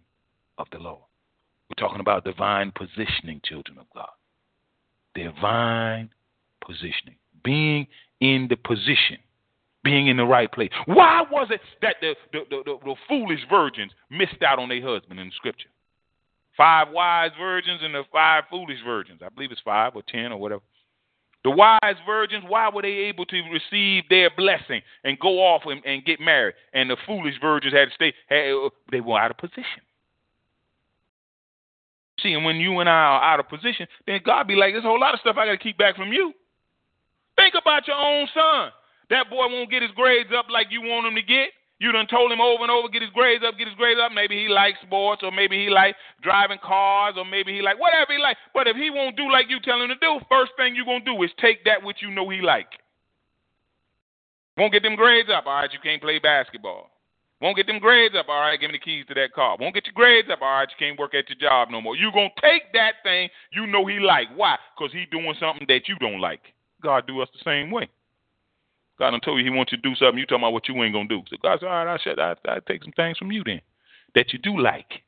[0.59, 1.01] of the Lord.
[1.69, 4.09] We're talking about divine positioning, children of God.
[5.15, 6.11] Divine
[6.65, 7.87] positioning, being
[8.21, 9.19] in the position,
[9.85, 10.71] being in the right place.
[10.87, 14.83] Why was it that the, the, the, the, the foolish virgins missed out on their
[14.83, 15.69] husband in the scripture?
[16.57, 19.21] Five wise virgins and the five foolish virgins.
[19.25, 20.63] I believe it's five or ten or whatever.
[21.45, 25.81] The wise virgins, why were they able to receive their blessing and go off and,
[25.87, 26.57] and get married?
[26.75, 28.53] And the foolish virgins had to stay, had,
[28.91, 29.83] they were out of position.
[32.21, 34.85] See, and when you and I are out of position, then God be like, there's
[34.85, 36.33] a whole lot of stuff I got to keep back from you.
[37.49, 38.69] Think about your own son.
[39.09, 41.57] That boy won't get his grades up like you want him to get.
[41.81, 44.13] You done told him over and over, get his grades up, get his grades up.
[44.13, 48.13] Maybe he likes sports, or maybe he like driving cars, or maybe he like whatever
[48.13, 48.37] he like.
[48.53, 51.01] But if he won't do like you tell him to do, first thing you gonna
[51.09, 52.69] do is take that which you know he like.
[54.59, 56.91] Won't get them grades up, all right, you can't play basketball.
[57.41, 59.57] Won't get them grades up, all right, give me the keys to that car.
[59.59, 61.97] Won't get your grades up, all right, you can't work at your job no more.
[61.97, 64.29] You gonna take that thing you know he like.
[64.37, 64.59] Why?
[64.77, 66.43] Because he doing something that you don't like.
[66.83, 67.89] God do us the same way.
[68.99, 70.19] God done told you he wants you to do something.
[70.19, 71.23] You talking about what you ain't gonna do.
[71.29, 73.61] So God said, all right, I said I, I take some things from you then
[74.15, 75.03] that you do like.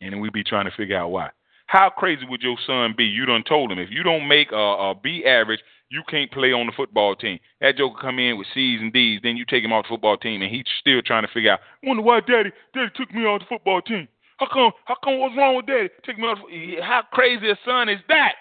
[0.00, 1.30] And then we be trying to figure out why.
[1.66, 3.04] How crazy would your son be?
[3.04, 6.52] You done told him if you don't make a, a B average, you can't play
[6.52, 7.38] on the football team.
[7.60, 10.16] That joker come in with C's and D's, then you take him off the football
[10.16, 11.60] team, and he's still trying to figure out.
[11.82, 14.08] Wonder why Daddy, Daddy took me off the football team.
[14.36, 14.72] How come?
[14.84, 15.18] How come?
[15.18, 15.88] What's wrong with Daddy?
[16.04, 16.38] Take me off.
[16.82, 18.34] How crazy a son is that?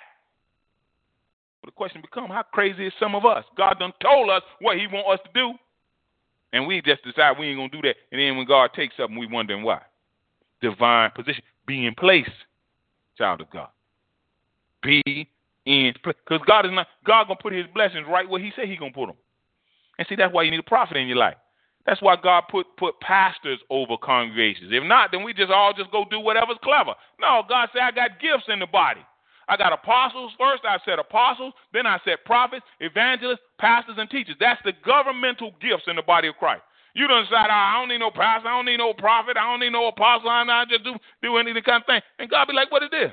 [1.62, 3.46] But the question becomes, how crazy is some of us?
[3.58, 5.54] God done told us what He want us to do,
[6.54, 7.96] and we just decide we ain't gonna do that.
[8.12, 9.82] And then when God takes something, we wondering why.
[10.62, 12.30] Divine position, be in place,
[13.18, 13.70] child of God.
[14.84, 15.30] Be
[15.66, 16.88] in place, because God is not.
[17.06, 19.16] God gonna put His blessings right where He said He gonna put them.
[19.98, 21.38] And see, that's why you need a prophet in your life.
[21.86, 24.71] That's why God put put pastors over congregations.
[24.71, 26.93] If not, then we just all just go do whatever's clever.
[27.19, 29.01] No, God said I got gifts in the body.
[29.47, 30.63] I got apostles first.
[30.65, 31.53] I said apostles.
[31.71, 34.36] Then I said prophets, evangelists, pastors, and teachers.
[34.39, 36.63] That's the governmental gifts in the body of Christ.
[36.95, 39.36] You don't decide, oh, ah, I don't need no pastor, I don't need no prophet,
[39.38, 42.01] I don't need no apostle, I don't just do, do any kind of thing.
[42.17, 43.11] And God be like, what is this?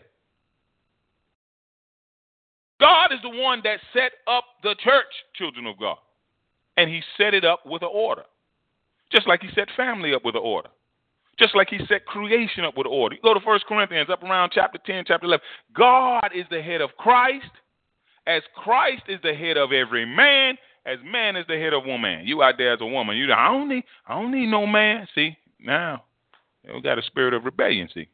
[2.78, 5.98] God is the one that set up the church, children of God.
[6.76, 8.22] And he set it up with an order.
[9.12, 10.70] Just like he set family up with an order.
[11.38, 13.14] Just like he set creation up with order.
[13.14, 15.44] You go to 1 Corinthians, up around chapter 10, chapter 11.
[15.74, 17.50] God is the head of Christ,
[18.26, 20.56] as Christ is the head of every man,
[20.86, 22.26] as man is the head of woman.
[22.26, 25.06] You out there as a woman, you I don't need, I don't need no man.
[25.14, 26.04] See, now
[26.72, 27.88] we got a spirit of rebellion.
[27.92, 28.08] See.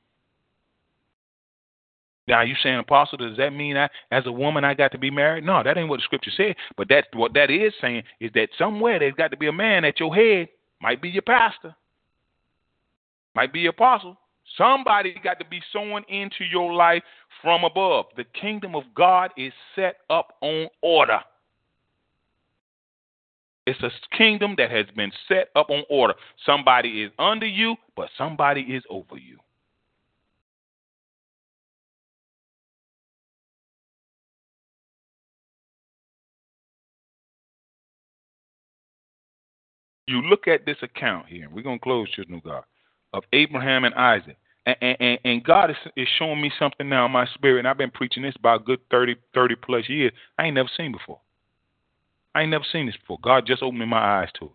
[2.26, 3.18] Now you saying apostle?
[3.18, 5.44] Does that mean I, as a woman, I got to be married?
[5.44, 6.56] No, that ain't what the scripture said.
[6.76, 9.84] But that's what that is saying is that somewhere there's got to be a man
[9.84, 10.48] at your head.
[10.80, 11.74] Might be your pastor
[13.38, 14.16] might be your apostle.
[14.56, 17.04] Somebody got to be sown into your life
[17.40, 18.06] from above.
[18.16, 21.20] The kingdom of God is set up on order.
[23.64, 26.14] It's a kingdom that has been set up on order.
[26.44, 29.37] Somebody is under you, but somebody is over you.
[40.08, 41.48] You look at this account here.
[41.50, 42.08] We're going to close,
[42.44, 42.64] God
[43.12, 44.36] of Abraham and Isaac.
[44.66, 47.78] And, and, and God is, is showing me something now in my spirit, and I've
[47.78, 50.12] been preaching this about good 30, 30 plus years.
[50.38, 51.20] I ain't never seen before.
[52.34, 53.18] I ain't never seen this before.
[53.22, 54.50] God just opened my eyes to it.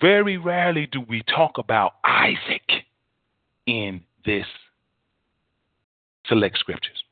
[0.00, 2.84] Very rarely do we talk about Isaac
[3.66, 4.46] in this
[6.26, 7.02] select scriptures.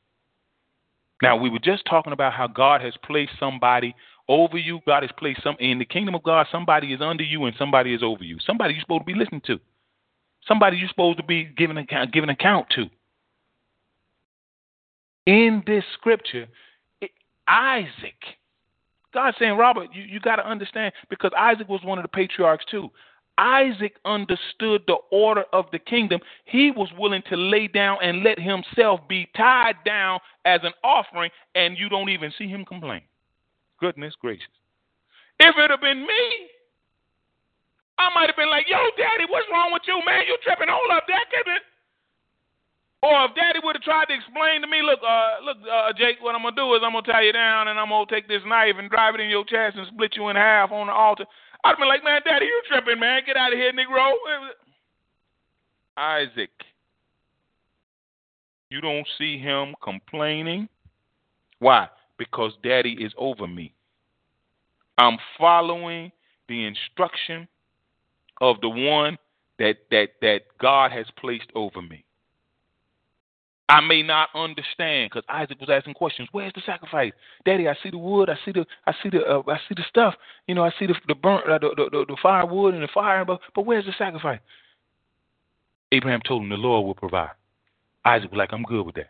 [1.21, 3.95] Now, we were just talking about how God has placed somebody
[4.27, 4.79] over you.
[4.85, 6.47] God has placed some in the kingdom of God.
[6.51, 8.37] Somebody is under you and somebody is over you.
[8.45, 9.59] Somebody you're supposed to be listening to.
[10.47, 12.85] Somebody you're supposed to be giving account, giving account to.
[15.25, 16.47] In this scripture,
[17.01, 17.11] it,
[17.47, 18.15] Isaac,
[19.13, 22.65] God saying, Robert, you, you got to understand because Isaac was one of the patriarchs
[22.69, 22.89] too.
[23.37, 26.19] Isaac understood the order of the kingdom.
[26.45, 31.29] He was willing to lay down and let himself be tied down as an offering,
[31.53, 33.01] and you don't even see him complain.
[33.79, 34.53] Goodness gracious.
[35.39, 36.23] If it had been me,
[37.99, 40.25] I might have been like, yo, daddy, what's wrong with you, man?
[40.27, 40.69] You tripping.
[40.69, 41.61] Hold up, that it.
[43.03, 46.17] Or if daddy would have tried to explain to me, look, uh, look, uh, Jake,
[46.19, 48.07] what I'm going to do is I'm going to tie you down and I'm going
[48.07, 50.71] to take this knife and drive it in your chest and split you in half
[50.71, 51.25] on the altar.
[51.63, 53.21] I'd have been like, man, daddy, you tripping, man.
[53.25, 54.13] Get out of here, Negro.
[55.95, 56.49] Isaac.
[58.69, 60.67] You don't see him complaining.
[61.59, 61.87] Why?
[62.17, 63.73] Because daddy is over me.
[64.97, 66.11] I'm following
[66.47, 67.47] the instruction
[68.41, 69.17] of the one
[69.59, 72.03] that that that God has placed over me.
[73.69, 76.29] I may not understand because Isaac was asking questions.
[76.31, 77.11] Where's the sacrifice,
[77.45, 77.67] Daddy?
[77.67, 78.29] I see the wood.
[78.29, 80.15] I see the I see the uh, I see the stuff.
[80.47, 83.25] You know, I see the the burnt uh, the, the, the firewood and the fire.
[83.25, 84.39] But but where's the sacrifice?
[85.91, 87.31] Abraham told him the Lord will provide.
[88.05, 89.09] Isaac was like, I'm good with that.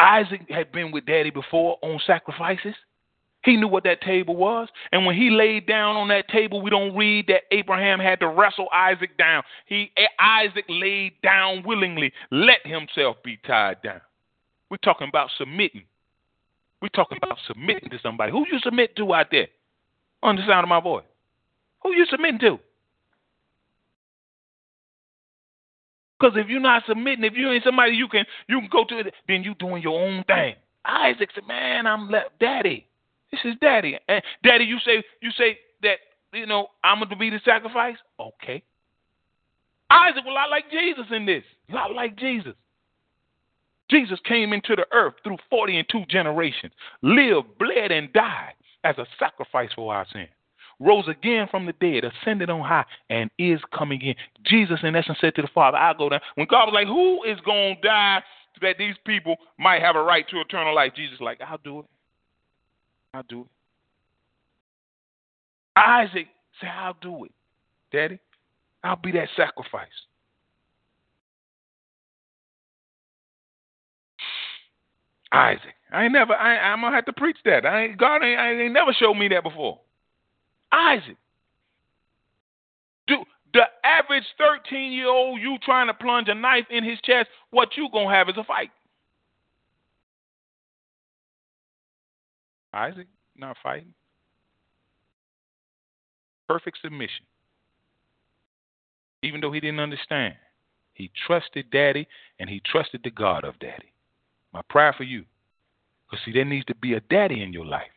[0.00, 2.74] Isaac had been with daddy before on sacrifices.
[3.44, 4.68] He knew what that table was.
[4.92, 8.28] And when he laid down on that table, we don't read that Abraham had to
[8.28, 9.42] wrestle Isaac down.
[9.66, 14.00] He Isaac laid down willingly, let himself be tied down.
[14.70, 15.84] We're talking about submitting.
[16.82, 18.32] We're talking about submitting to somebody.
[18.32, 19.48] Who you submit to out there?
[20.22, 21.04] On the sound of my voice.
[21.82, 22.58] Who you submitting to?
[26.20, 29.10] Because if you're not submitting, if you ain't somebody you can you can go to,
[29.26, 30.54] then you doing your own thing.
[30.84, 32.86] Isaac said, "Man, I'm left, daddy.
[33.30, 33.98] This is daddy.
[34.08, 35.98] And daddy, you say you say that
[36.32, 37.96] you know I'm going to be the sacrifice.
[38.18, 38.62] Okay.
[39.90, 41.42] Isaac was lot like Jesus in this.
[41.70, 42.54] A lot like Jesus.
[43.90, 48.52] Jesus came into the earth through 40 and two generations, lived, bled, and died
[48.84, 50.28] as a sacrifice for our sin.
[50.80, 54.14] Rose again from the dead, ascended on high, and is coming in.
[54.44, 56.20] Jesus, in essence, said to the Father, I'll go down.
[56.36, 58.22] When God was like, Who is going to die
[58.62, 60.92] that these people might have a right to eternal life?
[60.96, 61.84] Jesus, like, I'll do it.
[63.12, 63.46] I'll do it.
[65.76, 66.28] Isaac
[66.60, 67.32] said, I'll do it.
[67.92, 68.18] Daddy,
[68.82, 69.88] I'll be that sacrifice.
[75.32, 75.74] Isaac.
[75.92, 77.64] I ain't never I I'm gonna have to preach that.
[77.64, 79.78] I ain't God ain't, I ain't never showed me that before.
[80.72, 81.16] Isaac.
[83.06, 87.28] Do the average thirteen year old you trying to plunge a knife in his chest,
[87.50, 88.70] what you gonna have is a fight.
[92.72, 93.92] Isaac, not fighting.
[96.48, 97.24] Perfect submission.
[99.22, 100.34] Even though he didn't understand,
[100.94, 102.06] he trusted daddy
[102.38, 103.92] and he trusted the God of daddy.
[104.52, 105.24] My prayer for you,
[106.08, 107.90] because see, there needs to be a daddy in your life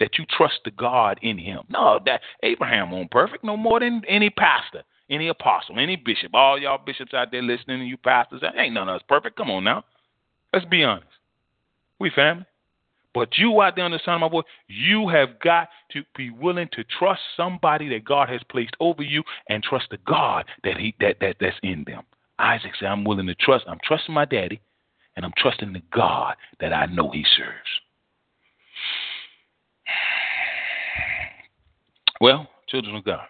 [0.00, 1.60] that you trust the God in him.
[1.68, 6.34] No, that Abraham won't perfect no more than any pastor, any apostle, any bishop.
[6.34, 9.36] All y'all bishops out there listening and you pastors, ain't none of us perfect.
[9.36, 9.84] Come on now.
[10.52, 11.06] Let's be honest.
[11.98, 12.44] We family.
[13.14, 16.28] But you out there on the sound of my voice, you have got to be
[16.28, 20.76] willing to trust somebody that God has placed over you and trust the God that
[20.76, 22.02] he that, that that's in them.
[22.38, 23.64] Isaac said, I'm willing to trust.
[23.66, 24.60] I'm trusting my daddy,
[25.16, 27.80] and I'm trusting the God that I know he serves.
[32.20, 33.26] Well, children of God,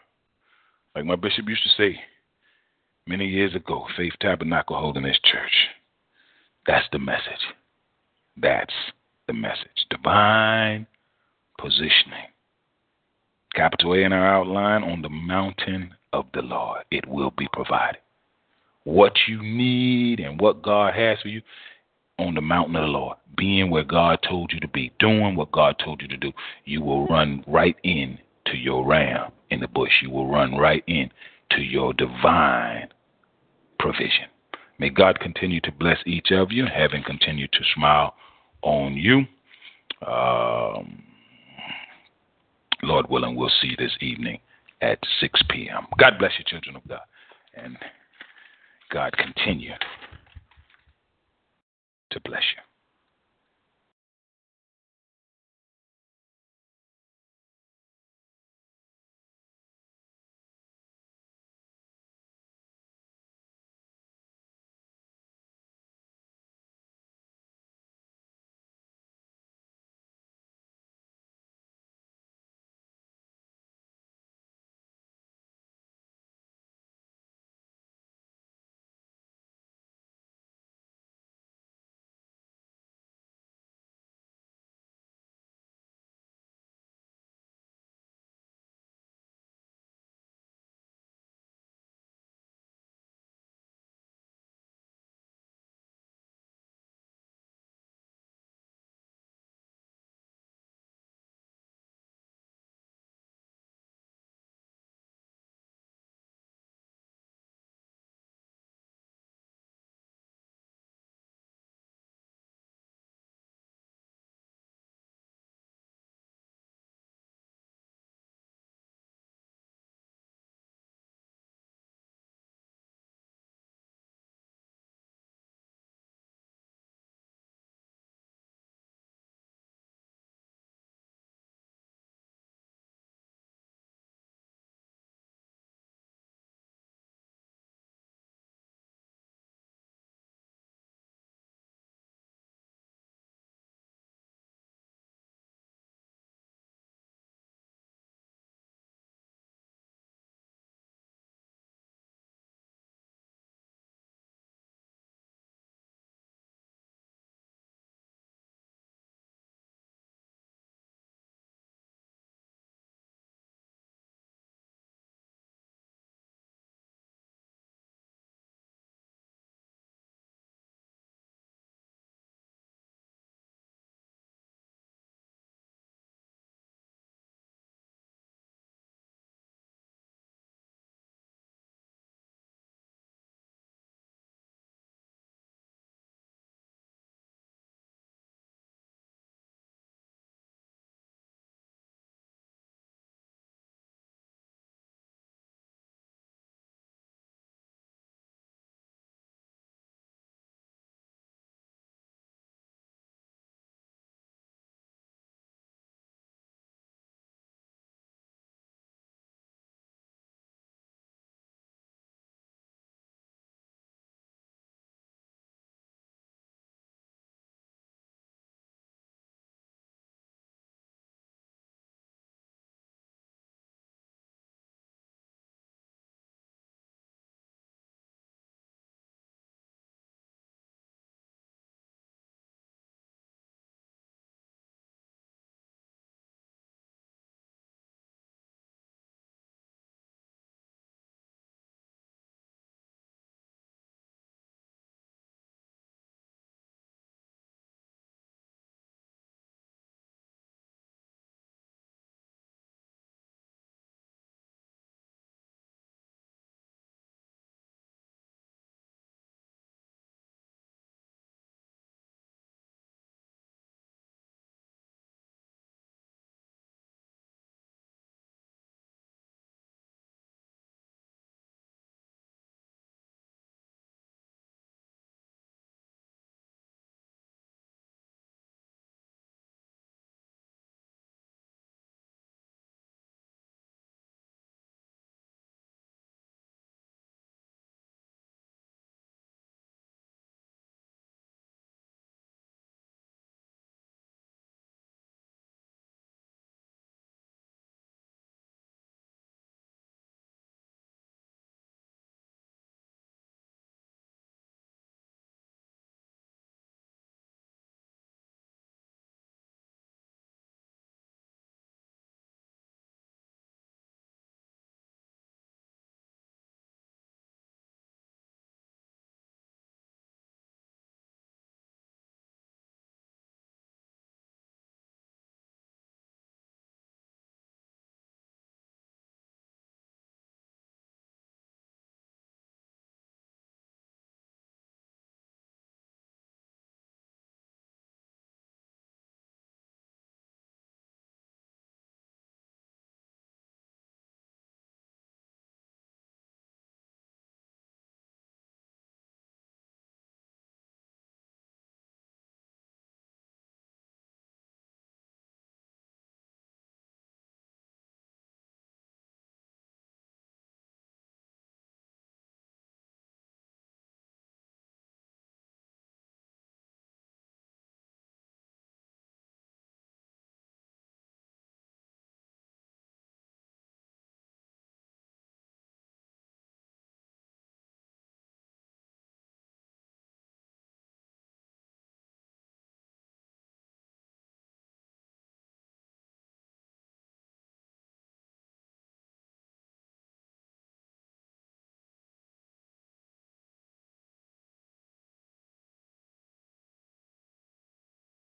[0.95, 1.99] like my bishop used to say
[3.07, 5.53] many years ago, Faith Tabernacle Holiness Church.
[6.67, 7.23] That's the message.
[8.37, 8.73] That's
[9.27, 9.87] the message.
[9.91, 10.87] Divine
[11.59, 12.29] positioning.
[13.55, 16.83] Capital A in our outline on the mountain of the Lord.
[16.91, 18.01] It will be provided.
[18.85, 21.43] What you need and what God has for you
[22.19, 25.53] on the mountain of the Lord, being where God told you to be, doing what
[25.53, 26.33] God told you to do,
[26.65, 29.91] you will run right in to your ram in the bush.
[30.03, 31.11] You will run right in
[31.51, 32.89] to your divine
[33.79, 34.27] provision.
[34.79, 38.15] May God continue to bless each of you, having continued to smile
[38.63, 39.25] on you.
[40.07, 41.03] Um,
[42.83, 44.39] Lord willing, we'll see this evening
[44.83, 45.87] at 6 p.m.
[45.99, 47.01] God bless you, children of God.
[47.55, 47.77] And
[48.91, 49.73] God continue
[52.11, 52.66] to bless you.